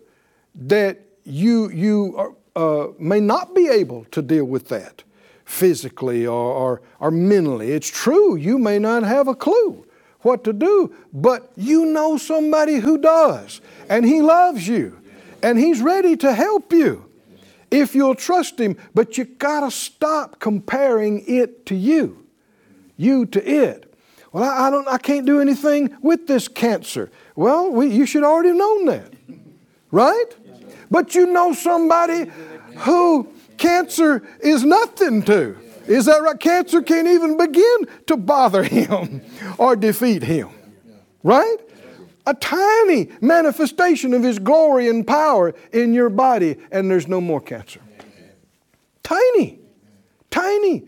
that 0.54 1.00
you, 1.24 1.72
you 1.72 2.14
are, 2.16 2.36
uh, 2.56 2.92
may 3.00 3.20
not 3.20 3.56
be 3.56 3.68
able 3.68 4.06
to 4.12 4.22
deal 4.22 4.46
with 4.46 4.68
that 4.68 5.04
physically 5.46 6.28
or, 6.28 6.54
or, 6.54 6.82
or 7.00 7.10
mentally. 7.10 7.72
It's 7.72 7.90
true, 7.90 8.36
you 8.36 8.60
may 8.60 8.78
not 8.78 9.02
have 9.02 9.28
a 9.28 9.36
clue 9.36 9.84
what 10.22 10.44
to 10.44 10.54
do, 10.54 10.94
but 11.12 11.52
you 11.56 11.88
know 11.88 12.18
somebody 12.18 12.76
who 12.76 13.00
does, 13.00 13.62
and 13.90 14.06
he 14.06 14.22
loves 14.22 14.68
you, 14.68 15.00
and 15.42 15.58
he's 15.58 15.82
ready 15.82 16.16
to 16.18 16.34
help 16.34 16.72
you 16.72 17.06
if 17.72 17.96
you'll 17.96 18.16
trust 18.16 18.60
him. 18.60 18.78
But 18.94 19.18
you 19.18 19.26
gotta 19.26 19.72
stop 19.72 20.40
comparing 20.40 21.24
it 21.28 21.66
to 21.68 21.76
you, 21.76 22.26
you 22.98 23.26
to 23.28 23.44
it. 23.44 23.94
Well, 24.32 24.44
I, 24.44 24.68
I 24.68 24.70
don't, 24.70 24.88
I 24.88 24.98
can't 24.98 25.26
do 25.26 25.40
anything 25.40 25.96
with 26.02 26.28
this 26.28 26.48
cancer. 26.48 27.12
Well, 27.36 27.72
we, 27.72 27.88
you 27.88 28.06
should 28.06 28.24
already 28.24 28.50
have 28.50 28.58
known 28.58 28.86
that, 28.86 29.14
right? 29.92 30.26
But 30.92 31.16
you 31.16 31.28
know 31.28 31.54
somebody 31.54 32.32
who 32.80 33.32
cancer 33.58 34.28
is 34.40 34.64
nothing 34.64 35.24
to. 35.24 35.58
Is 35.88 36.06
that 36.06 36.22
right? 36.22 36.40
Cancer 36.40 36.82
can't 36.82 37.08
even 37.08 37.38
begin 37.38 37.88
to 38.08 38.18
bother 38.18 38.64
him 38.64 39.22
or 39.58 39.76
defeat 39.76 40.24
him. 40.24 40.50
Right? 41.24 41.58
A 42.28 42.34
tiny 42.34 43.10
manifestation 43.22 44.14
of 44.14 44.24
his 44.24 44.40
glory 44.40 44.90
and 44.90 45.06
power 45.06 45.54
in 45.72 45.94
your 45.94 46.10
body, 46.10 46.58
and 46.72 46.90
there's 46.90 47.08
no 47.08 47.22
more 47.22 47.42
cancer. 47.42 47.82
Tiny. 49.04 49.60
Tiny. 50.32 50.88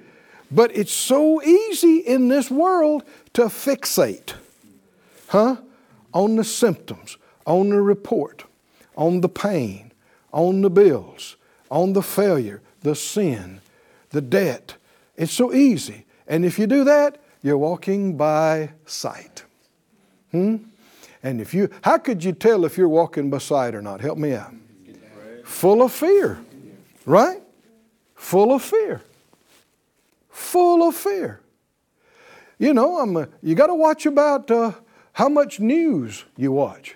But 0.50 0.76
it's 0.76 0.92
so 0.92 1.42
easy 1.44 1.98
in 1.98 2.30
this 2.30 2.50
world 2.50 3.04
to 3.34 3.44
fixate, 3.44 4.34
huh? 5.28 5.58
On 6.14 6.36
the 6.38 6.44
symptoms, 6.44 7.18
on 7.46 7.70
the 7.70 7.82
report, 7.82 8.46
on 8.96 9.22
the 9.22 9.30
pain, 9.30 9.92
on 10.32 10.62
the 10.62 10.70
bills, 10.70 11.36
on 11.70 11.94
the 11.94 12.02
failure, 12.02 12.62
the 12.82 12.96
sin, 12.96 13.62
the 14.10 14.22
debt. 14.22 14.76
It's 15.16 15.34
so 15.34 15.54
easy. 15.54 16.06
And 16.28 16.46
if 16.46 16.58
you 16.58 16.66
do 16.66 16.84
that, 16.86 17.22
you're 17.44 17.58
walking 17.58 18.18
by 18.18 18.72
sight. 18.86 19.44
Hmm? 20.32 20.58
And 21.24 21.42
if 21.42 21.54
you, 21.54 21.70
how 21.82 21.98
could 21.98 22.24
you 22.24 22.32
tell 22.32 22.66
if 22.66 22.78
you're 22.78 22.88
walking 22.88 23.30
beside 23.30 23.76
or 23.76 23.82
not? 23.82 24.02
Help 24.02 24.18
me 24.18 24.34
out. 24.34 24.54
Full 25.44 25.82
of 25.82 25.92
fear, 25.92 26.40
right? 27.06 27.42
Full 28.16 28.54
of 28.54 28.62
fear. 28.62 29.02
Full 30.30 30.88
of 30.88 30.96
fear. 30.96 31.42
You 32.60 32.74
know, 32.74 33.00
I'm 33.00 33.16
a, 33.16 33.30
you 33.42 33.56
got 33.56 33.68
to 33.68 33.76
watch 33.76 34.06
about 34.06 34.50
uh, 34.52 34.72
how 35.14 35.30
much 35.30 35.60
news 35.60 36.26
you 36.36 36.52
watch. 36.52 36.96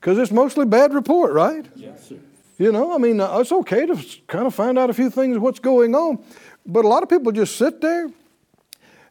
Because 0.00 0.18
it's 0.18 0.32
mostly 0.32 0.64
bad 0.64 0.94
report, 0.94 1.32
right? 1.32 1.66
Yes, 1.74 2.08
sir. 2.08 2.16
You 2.58 2.72
know, 2.72 2.94
I 2.94 2.98
mean, 2.98 3.20
uh, 3.20 3.38
it's 3.38 3.52
okay 3.52 3.86
to 3.86 3.96
kind 4.26 4.46
of 4.46 4.54
find 4.54 4.78
out 4.78 4.90
a 4.90 4.94
few 4.94 5.08
things 5.08 5.38
what's 5.38 5.60
going 5.60 5.94
on, 5.94 6.22
but 6.66 6.84
a 6.84 6.88
lot 6.88 7.02
of 7.02 7.08
people 7.08 7.32
just 7.32 7.56
sit 7.56 7.80
there 7.80 8.10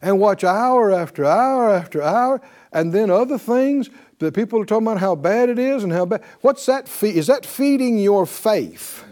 and 0.00 0.18
watch 0.18 0.44
hour 0.44 0.92
after 0.92 1.24
hour 1.24 1.70
after 1.70 2.00
hour, 2.00 2.40
and 2.72 2.92
then 2.92 3.10
other 3.10 3.38
things 3.38 3.90
that 4.18 4.34
people 4.34 4.60
are 4.60 4.64
talking 4.64 4.86
about 4.86 4.98
how 4.98 5.14
bad 5.14 5.48
it 5.48 5.58
is 5.58 5.82
and 5.82 5.92
how 5.92 6.06
bad. 6.06 6.22
What's 6.40 6.66
that 6.66 6.88
feed? 6.88 7.16
Is 7.16 7.26
that 7.26 7.44
feeding 7.44 7.98
your 7.98 8.26
faith? 8.26 9.04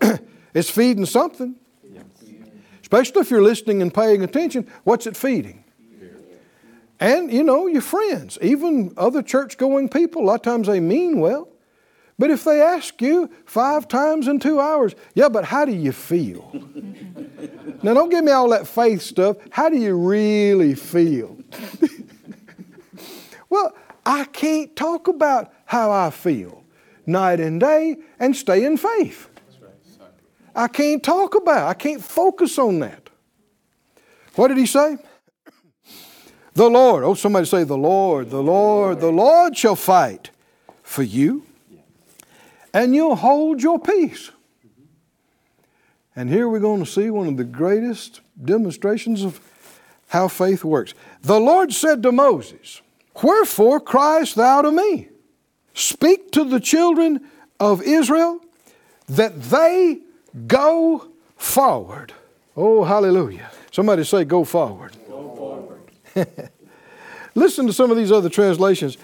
it's 0.54 0.70
feeding 0.70 1.06
something. 1.06 1.54
Especially 2.80 3.20
if 3.20 3.30
you're 3.30 3.42
listening 3.42 3.82
and 3.82 3.94
paying 3.94 4.24
attention, 4.24 4.66
what's 4.82 5.06
it 5.06 5.16
feeding? 5.16 5.62
And 6.98 7.32
you 7.32 7.44
know, 7.44 7.66
your 7.66 7.82
friends, 7.82 8.36
even 8.42 8.92
other 8.96 9.22
church 9.22 9.56
going 9.56 9.88
people, 9.88 10.22
a 10.22 10.26
lot 10.26 10.34
of 10.34 10.42
times 10.42 10.66
they 10.66 10.80
mean 10.80 11.20
well. 11.20 11.48
But 12.18 12.30
if 12.30 12.44
they 12.44 12.60
ask 12.60 13.00
you 13.00 13.30
five 13.46 13.88
times 13.88 14.28
in 14.28 14.40
two 14.40 14.60
hours, 14.60 14.94
yeah, 15.14 15.30
but 15.30 15.44
how 15.44 15.64
do 15.64 15.72
you 15.72 15.92
feel? 15.92 16.50
now, 17.82 17.94
don't 17.94 18.10
give 18.10 18.22
me 18.22 18.32
all 18.32 18.50
that 18.50 18.66
faith 18.66 19.00
stuff. 19.00 19.38
How 19.48 19.70
do 19.70 19.78
you 19.78 19.96
really 19.96 20.74
feel? 20.74 21.38
well, 23.50 23.74
I 24.06 24.24
can't 24.24 24.74
talk 24.74 25.08
about 25.08 25.52
how 25.66 25.90
I 25.90 26.10
feel 26.10 26.64
night 27.06 27.40
and 27.40 27.60
day 27.60 27.96
and 28.18 28.34
stay 28.34 28.64
in 28.64 28.76
faith. 28.76 29.28
I 30.54 30.68
can't 30.68 31.02
talk 31.02 31.34
about, 31.34 31.68
I 31.68 31.74
can't 31.74 32.02
focus 32.02 32.58
on 32.58 32.80
that. 32.80 33.10
What 34.34 34.48
did 34.48 34.56
he 34.56 34.66
say? 34.66 34.96
The 36.52 36.68
Lord, 36.68 37.04
oh, 37.04 37.14
somebody 37.14 37.46
say, 37.46 37.62
The 37.62 37.76
Lord, 37.76 38.28
the 38.28 38.42
Lord, 38.42 39.00
the 39.00 39.12
Lord 39.12 39.56
shall 39.56 39.76
fight 39.76 40.30
for 40.82 41.04
you, 41.04 41.46
and 42.74 42.92
you'll 42.92 43.14
hold 43.14 43.62
your 43.62 43.78
peace. 43.78 44.32
And 46.16 46.28
here 46.28 46.48
we're 46.48 46.58
going 46.58 46.84
to 46.84 46.90
see 46.90 47.08
one 47.08 47.28
of 47.28 47.36
the 47.36 47.44
greatest 47.44 48.20
demonstrations 48.44 49.22
of 49.22 49.40
how 50.08 50.26
faith 50.26 50.64
works. 50.64 50.92
The 51.22 51.38
Lord 51.38 51.72
said 51.72 52.02
to 52.02 52.10
Moses, 52.10 52.82
Wherefore 53.22 53.80
criest 53.80 54.36
thou 54.36 54.62
to 54.62 54.72
me? 54.72 55.08
Speak 55.74 56.30
to 56.32 56.44
the 56.44 56.60
children 56.60 57.20
of 57.58 57.82
Israel 57.82 58.40
that 59.08 59.42
they 59.42 60.00
go 60.46 61.08
forward. 61.36 62.12
Oh, 62.56 62.84
hallelujah. 62.84 63.50
Somebody 63.72 64.04
say, 64.04 64.24
Go 64.24 64.44
forward. 64.44 64.96
Go 65.08 65.34
forward. 65.36 65.80
Listen 67.34 67.66
to 67.66 67.72
some 67.72 67.90
of 67.90 67.96
these 67.96 68.12
other 68.12 68.28
translations. 68.28 68.98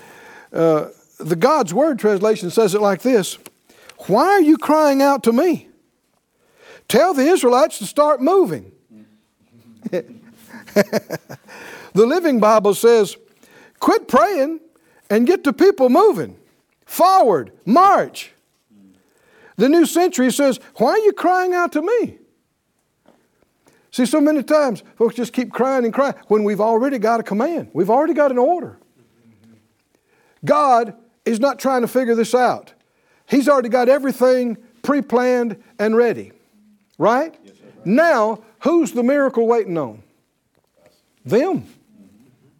Uh, 0.52 0.88
the 1.18 1.36
God's 1.36 1.72
Word 1.72 1.98
translation 1.98 2.50
says 2.50 2.74
it 2.74 2.80
like 2.80 3.02
this 3.02 3.38
Why 4.06 4.26
are 4.26 4.42
you 4.42 4.58
crying 4.58 5.02
out 5.02 5.22
to 5.24 5.32
me? 5.32 5.68
Tell 6.88 7.14
the 7.14 7.26
Israelites 7.26 7.78
to 7.78 7.86
start 7.86 8.20
moving. 8.20 8.72
the 9.90 10.20
Living 11.94 12.38
Bible 12.38 12.74
says, 12.74 13.16
Quit 13.80 14.08
praying 14.08 14.60
and 15.10 15.26
get 15.26 15.44
the 15.44 15.52
people 15.52 15.88
moving. 15.88 16.36
Forward, 16.84 17.52
march. 17.64 18.32
The 19.56 19.68
New 19.68 19.86
Century 19.86 20.30
says, 20.30 20.60
Why 20.76 20.90
are 20.90 20.98
you 20.98 21.12
crying 21.12 21.54
out 21.54 21.72
to 21.72 21.82
me? 21.82 22.18
See, 23.90 24.04
so 24.04 24.20
many 24.20 24.42
times 24.42 24.82
folks 24.96 25.14
just 25.14 25.32
keep 25.32 25.52
crying 25.52 25.84
and 25.84 25.94
crying 25.94 26.14
when 26.28 26.44
we've 26.44 26.60
already 26.60 26.98
got 26.98 27.20
a 27.20 27.22
command, 27.22 27.70
we've 27.72 27.90
already 27.90 28.12
got 28.14 28.30
an 28.30 28.38
order. 28.38 28.78
God 30.44 30.94
is 31.24 31.40
not 31.40 31.58
trying 31.58 31.80
to 31.80 31.88
figure 31.88 32.14
this 32.14 32.34
out, 32.34 32.72
He's 33.26 33.48
already 33.48 33.68
got 33.68 33.88
everything 33.88 34.58
pre 34.82 35.02
planned 35.02 35.62
and 35.78 35.96
ready. 35.96 36.32
Right? 36.98 37.34
Yes, 37.44 37.54
now, 37.84 38.42
who's 38.60 38.92
the 38.92 39.02
miracle 39.02 39.46
waiting 39.46 39.76
on? 39.78 40.02
Them. 41.24 41.66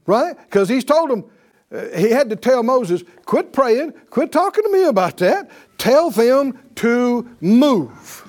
Right? 0.07 0.37
Because 0.37 0.69
He's 0.69 0.85
told 0.85 1.11
them, 1.11 1.25
uh, 1.73 1.89
he 1.97 2.11
had 2.11 2.31
to 2.31 2.37
tell 2.37 2.63
Moses, 2.63 3.03
quit 3.25 3.53
praying, 3.53 3.93
quit 4.11 4.31
talking 4.31 4.63
to 4.63 4.71
me 4.71 4.85
about 4.85 5.17
that. 5.19 5.51
Tell 5.79 6.11
them 6.11 6.59
to 6.77 7.29
move. 7.41 8.27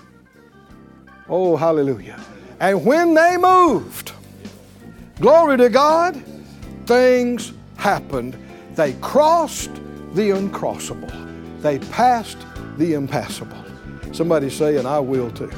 Oh, 1.29 1.55
hallelujah. 1.55 2.19
And 2.59 2.83
when 2.83 3.13
they 3.13 3.37
moved, 3.37 4.11
glory 5.19 5.57
to 5.57 5.69
God, 5.69 6.21
things 6.85 7.53
happened. 7.77 8.37
They 8.75 8.93
crossed 8.93 9.73
the 10.13 10.31
uncrossable, 10.31 11.61
they 11.61 11.79
passed 11.79 12.37
the 12.77 12.93
impassable. 12.93 13.63
Somebody 14.13 14.49
say, 14.49 14.77
and 14.77 14.87
I 14.87 14.99
will 14.99 15.29
too. 15.31 15.51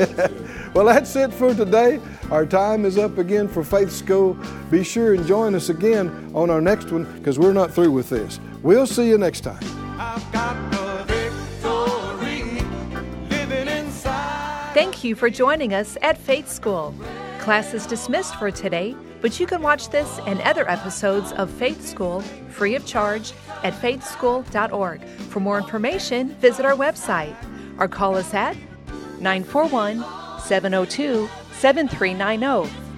well, 0.74 0.86
that's 0.86 1.14
it 1.16 1.32
for 1.32 1.54
today. 1.54 2.00
Our 2.30 2.46
time 2.46 2.84
is 2.84 2.96
up 2.96 3.18
again 3.18 3.48
for 3.48 3.62
Faith 3.62 3.92
School. 3.92 4.38
Be 4.70 4.82
sure 4.82 5.14
and 5.14 5.26
join 5.26 5.54
us 5.54 5.68
again 5.68 6.30
on 6.34 6.48
our 6.48 6.60
next 6.60 6.90
one 6.90 7.04
because 7.18 7.38
we're 7.38 7.52
not 7.52 7.70
through 7.70 7.90
with 7.92 8.08
this. 8.08 8.40
We'll 8.62 8.86
see 8.86 9.08
you 9.08 9.18
next 9.18 9.42
time. 9.42 9.60
Thank 14.72 15.04
you 15.04 15.14
for 15.14 15.28
joining 15.28 15.74
us 15.74 15.98
at 16.00 16.16
Faith 16.16 16.48
School. 16.48 16.94
Class 17.40 17.74
is 17.74 17.86
dismissed 17.86 18.36
for 18.36 18.50
today, 18.50 18.96
but 19.20 19.38
you 19.38 19.46
can 19.46 19.60
watch 19.60 19.90
this 19.90 20.18
and 20.20 20.40
other 20.42 20.68
episodes 20.70 21.32
of 21.32 21.50
Faith 21.50 21.86
School 21.86 22.22
free 22.48 22.74
of 22.74 22.86
charge 22.86 23.32
at 23.64 23.74
faithschool.org. 23.74 25.04
For 25.04 25.40
more 25.40 25.58
information, 25.58 26.30
visit 26.36 26.64
our 26.64 26.74
website 26.74 27.36
or 27.78 27.88
call 27.88 28.16
us 28.16 28.32
at 28.32 28.56
941 29.20 30.02
702 30.40 31.28
7390 31.52 32.89